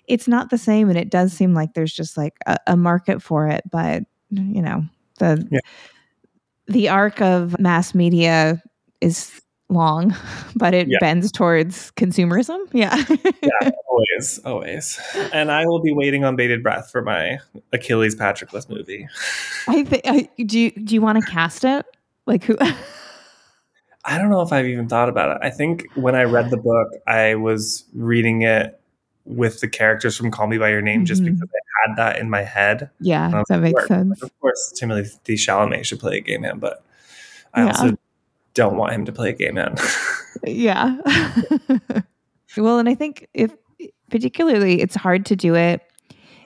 [0.08, 3.22] it's not the same and it does seem like there's just like a, a market
[3.22, 4.84] for it, but you know,
[5.18, 5.60] the Yeah.
[6.68, 8.62] The arc of mass media
[9.00, 10.14] is long,
[10.56, 10.98] but it Yeah.
[11.00, 12.58] bends towards consumerism.
[12.72, 12.96] Yeah.
[13.42, 15.00] yeah, always, always.
[15.32, 17.38] And I will be waiting on bated breath for my
[17.72, 19.08] Achilles Patroclus movie.
[19.68, 20.58] I think do.
[20.58, 21.84] You, do you want to cast it?
[22.26, 22.56] Like who?
[24.04, 25.38] I don't know if I've even thought about it.
[25.44, 28.78] I think when I read the book, I was reading it
[29.26, 31.34] with the characters from Call Me by Your Name just Mhm.
[31.34, 32.90] because I had that in my head.
[33.00, 34.22] yeah, Um, that makes sense.
[34.22, 36.84] Of course, Timothée Chalamet should play a gay man, but
[37.52, 37.66] I Yeah.
[37.68, 37.96] also
[38.54, 39.74] don't want him to play a gay man.
[40.44, 40.96] Yeah.
[42.56, 43.52] well, and I think if
[44.10, 45.80] particularly it's hard to do it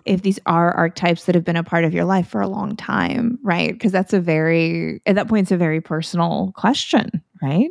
[0.07, 2.77] if these are archetypes that have been a part of your life for a long
[2.77, 3.73] time, right?
[3.73, 7.11] Because that's a very at that point it's a very personal question,
[7.43, 7.69] right?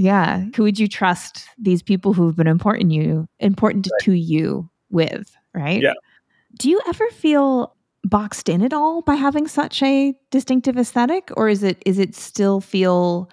[0.00, 0.46] Yeah.
[0.56, 5.82] Who would you trust these people who've been important you important to you with, right?
[5.82, 5.92] Yeah.
[6.58, 11.50] Do you ever feel boxed in at all by having such a distinctive aesthetic or
[11.50, 13.28] is it is it still feel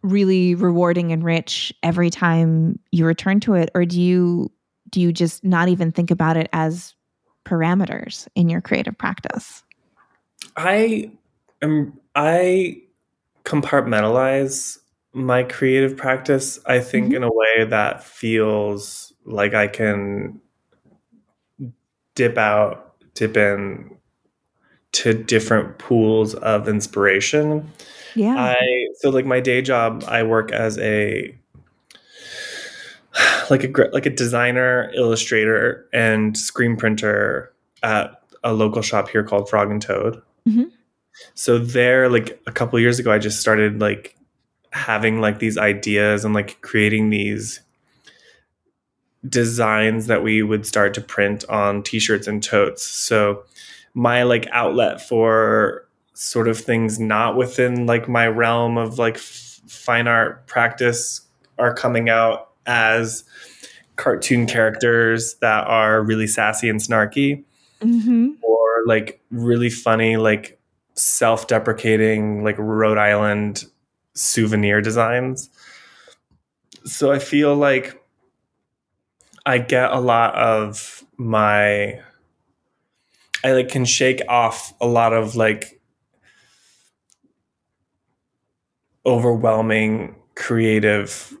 [0.00, 4.50] really rewarding and rich every time you return to it or do you
[4.88, 6.94] do you just not even think about it as
[7.44, 9.62] parameters in your creative practice
[10.56, 11.10] I
[11.60, 12.80] am I
[13.44, 14.78] compartmentalize
[15.16, 17.16] my creative practice, I think, Mhm.
[17.16, 20.40] in a way that feels like I can
[22.14, 23.96] dip out, dip in
[24.92, 27.70] to different pools of inspiration.
[28.14, 31.34] yeah I so like my day job, I work as a
[33.50, 37.52] like a like a designer, illustrator, and screen printer
[37.82, 40.20] at a local shop here called Frog and Toad.
[40.48, 40.70] Mhm.
[41.34, 44.16] So there, like a couple years ago, I just started like
[44.72, 47.60] having like these ideas and like creating these
[49.28, 52.82] designs that we would start to print on t-shirts and totes.
[52.82, 53.42] So
[53.94, 59.60] my like outlet for sort of things not within like my realm of like f-
[59.66, 61.22] fine art practice
[61.58, 63.24] are coming out as
[63.96, 67.44] cartoon characters that are really sassy and snarky
[67.80, 68.28] mm-hmm.
[68.42, 70.58] or like really funny like
[70.94, 73.64] self-deprecating like Rhode Island
[74.16, 75.50] souvenir designs.
[76.84, 78.00] So I feel like
[79.44, 82.00] I get a lot of my
[83.44, 85.80] I like can shake off a lot of like
[89.04, 91.36] overwhelming creative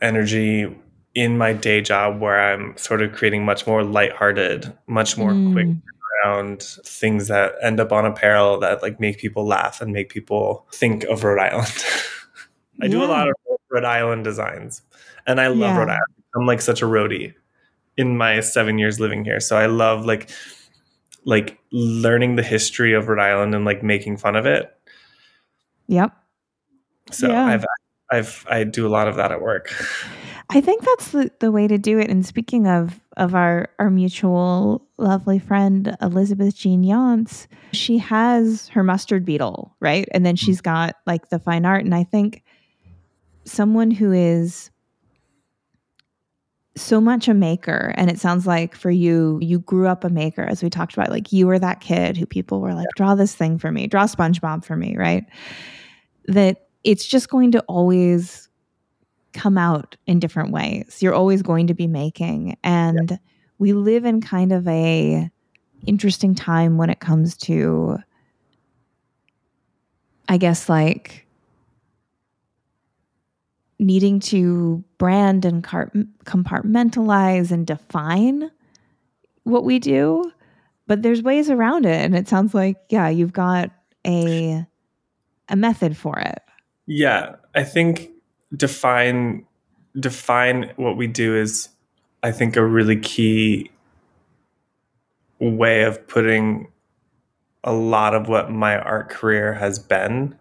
[0.00, 0.74] energy
[1.14, 5.66] in my day job where I'm sort of creating much more lighthearted, much more quick
[5.66, 5.82] Mm.
[6.24, 10.66] Around things that end up on apparel that like make people laugh and make people
[10.72, 11.84] think of Rhode Island.
[12.82, 13.34] I do a lot of
[13.70, 14.82] Rhode Island designs
[15.26, 15.78] and I love Yeah.
[15.78, 16.14] Rhode Island.
[16.36, 17.34] I'm like such a roadie
[17.96, 19.38] in my seven years living here.
[19.40, 20.30] So I love like
[21.24, 24.70] like learning the history of Rhode Island and like making fun of it.
[25.86, 26.12] yep
[27.10, 27.44] So Yeah.
[27.46, 27.64] I've
[28.10, 29.72] I've I do a lot of that at work.
[30.50, 32.10] I think that's the, the way to do it.
[32.10, 38.82] And speaking of of our our mutual lovely friend Elizabeth Jean Yance, she has her
[38.82, 40.08] mustard beetle, right?
[40.12, 40.44] And then hmm.
[40.44, 41.84] she's got like the fine art.
[41.84, 42.42] And I think
[43.44, 44.70] someone who is
[46.76, 50.42] so much a maker and it sounds like for you you grew up a maker
[50.42, 53.32] as we talked about like you were that kid who people were like draw this
[53.32, 55.24] thing for me draw spongebob for me right
[56.26, 58.48] that it's just going to always
[59.34, 61.02] come out in different ways.
[61.02, 62.56] You're always going to be making.
[62.64, 63.16] And yeah.
[63.58, 65.30] we live in kind of a
[65.86, 67.98] interesting time when it comes to
[70.30, 71.26] i guess like
[73.78, 78.50] needing to brand and compartmentalize and define
[79.42, 80.32] what we do.
[80.86, 82.00] But there's ways around it.
[82.00, 83.70] And it sounds like yeah you've got
[84.06, 84.64] a
[85.48, 86.40] a method for it.
[86.86, 88.10] Yeah i think
[88.56, 89.44] define
[89.98, 91.68] define what we do is
[92.22, 93.70] i think a really key
[95.40, 96.68] way of putting
[97.62, 100.36] a lot of what my art career has been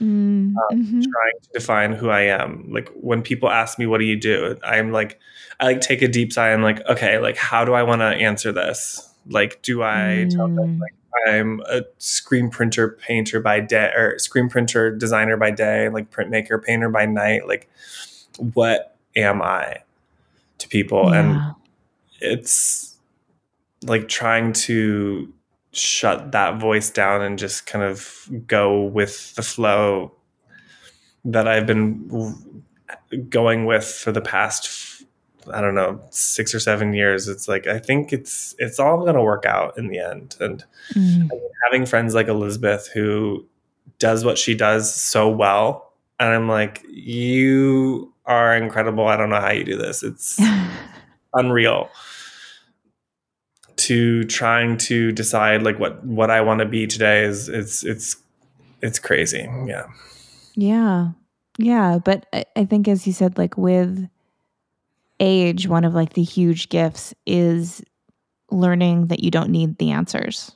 [0.00, 1.00] mm, um, mm-hmm.
[1.00, 2.68] trying to define who I am.
[2.70, 5.20] Like when people ask me, "What do you do?" I'm like,
[5.60, 6.52] I like take a deep sigh.
[6.52, 9.08] I'm like, okay, like how do I want to answer this?
[9.28, 10.30] Like, do I mm.
[10.34, 10.80] tell them mm.
[10.80, 10.94] like
[11.26, 16.62] I'm a screen printer painter by day, or screen printer designer by day, like printmaker
[16.62, 17.46] painter by night?
[17.46, 17.70] Like,
[18.38, 19.78] what am I
[20.58, 21.10] to people?
[21.10, 21.20] Yeah.
[21.20, 21.54] And
[22.20, 22.96] it's
[23.82, 25.32] like trying to
[25.72, 30.12] shut that voice down and just kind of go with the flow
[31.24, 32.62] that I've been
[33.28, 34.68] going with for the past
[35.52, 37.28] I don't know six or seven years.
[37.28, 40.36] It's like I think it's it's all going to work out in the end.
[40.40, 40.64] And
[40.94, 41.28] mm.
[41.30, 43.46] I mean, having friends like Elizabeth who
[43.98, 49.06] does what she does so well, and I'm like, you are incredible.
[49.06, 50.02] I don't know how you do this.
[50.02, 50.40] It's
[51.34, 51.90] unreal
[53.76, 58.16] to trying to decide like what what I want to be today is it's it's
[58.80, 59.48] it's crazy.
[59.66, 59.86] Yeah.
[60.54, 61.08] Yeah.
[61.58, 64.08] Yeah, but I, I think as you said like with
[65.24, 67.82] age one of like the huge gifts is
[68.50, 70.52] learning that you don't need the answers.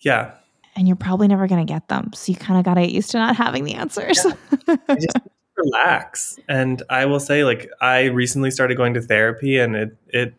[0.00, 0.32] Yeah.
[0.76, 2.12] And you're probably never going to get them.
[2.14, 4.24] So you kind of got to get used to not having the answers.
[4.68, 4.76] Yeah.
[4.88, 5.18] just
[5.56, 6.38] relax.
[6.48, 10.34] And I will say like I recently started going to therapy and it it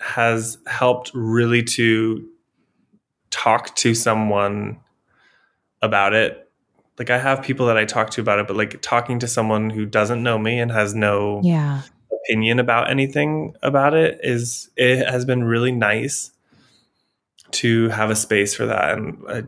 [0.00, 2.28] has helped really to
[3.30, 4.78] talk to someone
[5.82, 6.50] about it.
[6.98, 9.70] Like I have people that I talk to about it, but like talking to someone
[9.70, 11.82] who doesn't know me and has no yeah.
[12.24, 16.30] Opinion about anything about it is it has been really nice
[17.50, 19.44] to have a space for that and I,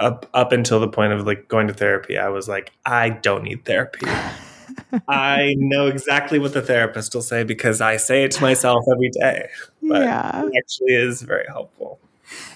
[0.00, 3.44] up up until the point of like going to therapy, I was like, I don't
[3.44, 4.06] need therapy.
[5.08, 9.10] I know exactly what the therapist will say because I say it to myself every
[9.10, 9.48] day.
[9.82, 10.46] But yeah.
[10.46, 12.00] it actually is very helpful.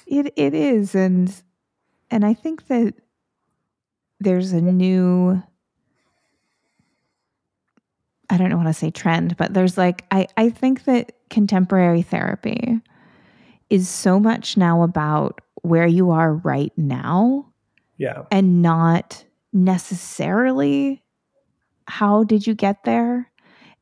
[0.06, 1.32] It it is and
[2.10, 2.94] and I think that
[4.20, 5.42] there's a new
[8.30, 12.02] I don't know what to say trend, but there's like I I think that contemporary
[12.02, 12.80] therapy
[13.70, 17.46] is so much now about where you are right now.
[17.96, 18.24] Yeah.
[18.30, 21.02] And not necessarily
[21.86, 23.30] how did you get there?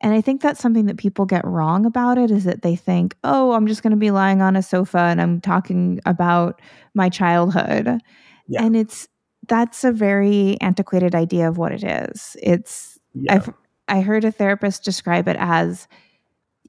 [0.00, 3.16] And I think that's something that people get wrong about it is that they think,
[3.22, 6.60] oh, I'm just going to be lying on a sofa and I'm talking about
[6.94, 8.00] my childhood.
[8.48, 8.64] Yeah.
[8.64, 9.06] And it's,
[9.48, 12.36] that's a very antiquated idea of what it is.
[12.42, 13.46] It's, yeah.
[13.88, 15.88] I've, heard a therapist describe it as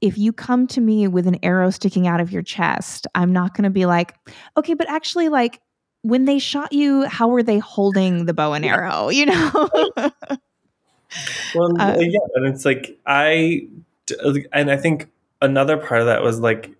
[0.02, 3.54] if you come to me with an arrow sticking out of your chest, I'm not
[3.54, 4.14] going to be like,
[4.56, 5.60] okay, but actually, like,
[6.02, 9.08] when they shot you, how were they holding the bow and arrow?
[9.12, 9.50] You know?
[11.54, 13.68] well, uh, yeah, and it's like I,
[14.52, 15.10] and I think
[15.40, 16.70] another part of that was like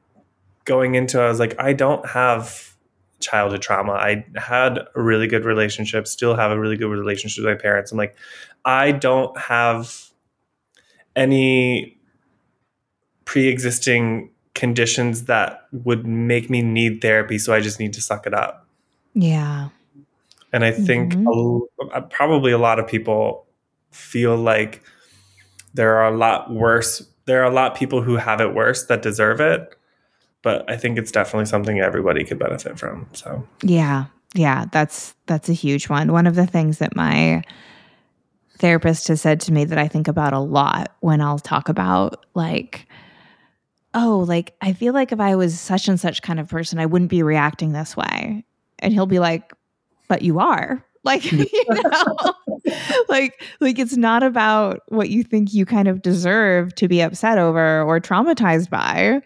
[0.64, 1.20] going into.
[1.20, 2.74] I was like, I don't have
[3.20, 3.92] childhood trauma.
[3.92, 7.92] I had a really good relationship, still have a really good relationship with my parents.
[7.92, 8.16] I'm like,
[8.64, 10.10] I don't have
[11.16, 11.96] any
[13.24, 18.34] pre-existing conditions that would make me need therapy so i just need to suck it
[18.34, 18.66] up.
[19.14, 19.70] Yeah.
[20.52, 21.88] And i think mm-hmm.
[21.92, 23.46] a, probably a lot of people
[23.90, 24.82] feel like
[25.74, 28.86] there are a lot worse there are a lot of people who have it worse
[28.86, 29.74] that deserve it
[30.42, 33.46] but i think it's definitely something everybody could benefit from so.
[33.62, 34.06] Yeah.
[34.34, 36.12] Yeah that's that's a huge one.
[36.12, 37.42] One of the things that my
[38.58, 42.24] therapist has said to me that i think about a lot when i'll talk about
[42.34, 42.86] like
[43.94, 46.86] oh like i feel like if i was such and such kind of person i
[46.86, 48.44] wouldn't be reacting this way.
[48.80, 49.52] And he'll be like
[50.08, 50.84] but you are.
[51.04, 52.16] Like you know?
[53.10, 57.36] Like like it's not about what you think you kind of deserve to be upset
[57.36, 59.20] over or traumatized by.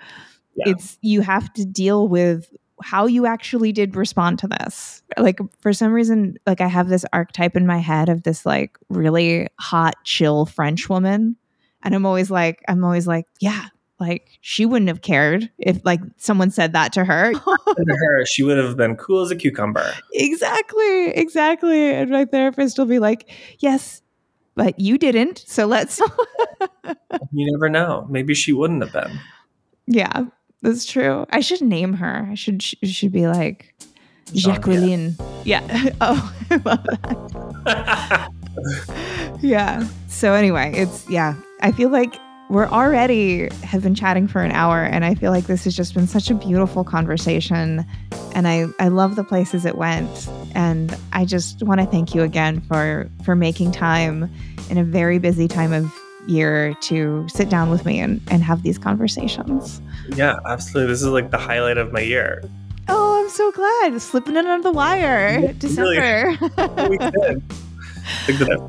[0.56, 0.72] Yeah.
[0.72, 2.52] it's you have to deal with
[2.82, 5.02] how you actually did respond to this.
[5.16, 8.78] Like for some reason, like I have this archetype in my head of this like
[8.88, 11.36] really hot, chill French woman.
[11.82, 13.66] And I'm always like, I'm always like, yeah,
[14.00, 17.32] like she wouldn't have cared if like someone said that to her.
[17.32, 19.92] to her, she would have been cool as a cucumber.
[20.12, 21.94] exactly, exactly.
[21.94, 24.02] And my therapist will be like, yes,
[24.54, 25.44] but you didn't.
[25.46, 26.00] So let's.
[27.32, 28.06] you never know.
[28.10, 29.18] Maybe she wouldn't have been.
[29.86, 30.24] Yeah,
[30.62, 31.26] that's true.
[31.30, 32.28] I should name her.
[32.30, 33.74] I should should be like
[34.32, 35.16] Jacqueline.
[35.44, 35.64] Yeah.
[35.66, 35.90] yeah.
[36.00, 36.84] Oh, I love
[37.64, 39.38] that.
[39.40, 39.86] yeah.
[40.08, 41.34] So anyway, it's yeah.
[41.60, 42.14] I feel like
[42.50, 45.92] we're already have been chatting for an hour and I feel like this has just
[45.92, 47.84] been such a beautiful conversation
[48.34, 52.22] and I I love the places it went and I just want to thank you
[52.22, 54.30] again for for making time
[54.70, 55.92] in a very busy time of
[56.26, 59.80] year to sit down with me and, and have these conversations.
[60.16, 60.92] Yeah, absolutely.
[60.92, 62.42] This is like the highlight of my year.
[62.88, 64.00] Oh, I'm so glad.
[64.00, 65.38] Slipping it under the wire.
[65.38, 66.36] Yeah, December.
[66.56, 66.98] Really, we
[68.36, 68.62] did.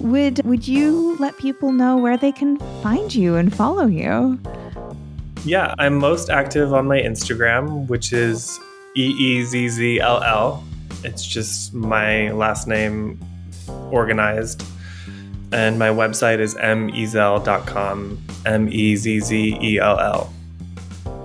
[0.00, 4.38] would would you let people know where they can find you and follow you?
[5.44, 8.58] Yeah, I'm most active on my Instagram, which is
[8.96, 10.64] E E Z Z L L.
[11.04, 13.20] It's just my last name
[13.90, 14.64] organized
[15.52, 18.18] and my website is mezzell.com.
[18.44, 20.32] M E Z Z E L L.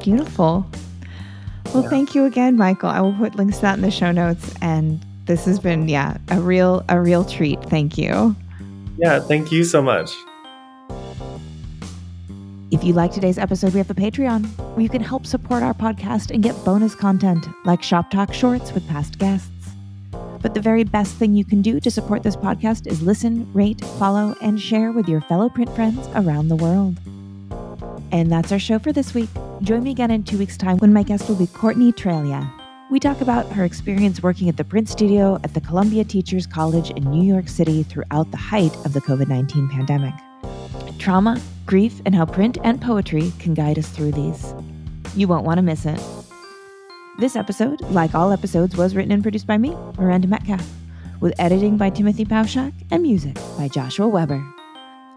[0.04, 0.66] Beautiful.
[1.74, 1.90] Well, yeah.
[1.90, 2.90] thank you again, Michael.
[2.90, 4.54] I will put links to that in the show notes.
[4.62, 7.62] And this has been, yeah, a real, a real treat.
[7.66, 8.36] Thank you.
[8.98, 10.12] Yeah, thank you so much.
[12.72, 14.46] If you like today's episode, we have a Patreon
[14.76, 18.72] where you can help support our podcast and get bonus content like Shop Talk Shorts
[18.72, 19.50] with past guests.
[20.42, 23.82] But the very best thing you can do to support this podcast is listen, rate,
[24.00, 26.98] follow, and share with your fellow print friends around the world.
[28.12, 29.30] And that's our show for this week.
[29.62, 32.52] Join me again in two weeks' time when my guest will be Courtney Trelia.
[32.92, 36.90] We talk about her experience working at the print studio at the Columbia Teachers College
[36.92, 40.14] in New York City throughout the height of the COVID 19 pandemic.
[41.00, 44.54] Trauma, grief, and how print and poetry can guide us through these.
[45.16, 46.02] You won't want to miss it.
[47.18, 50.68] This episode, like all episodes, was written and produced by me, Miranda Metcalf,
[51.22, 54.46] with editing by Timothy Pauschak and music by Joshua Weber.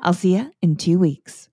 [0.02, 1.48] I'll see you in two weeks.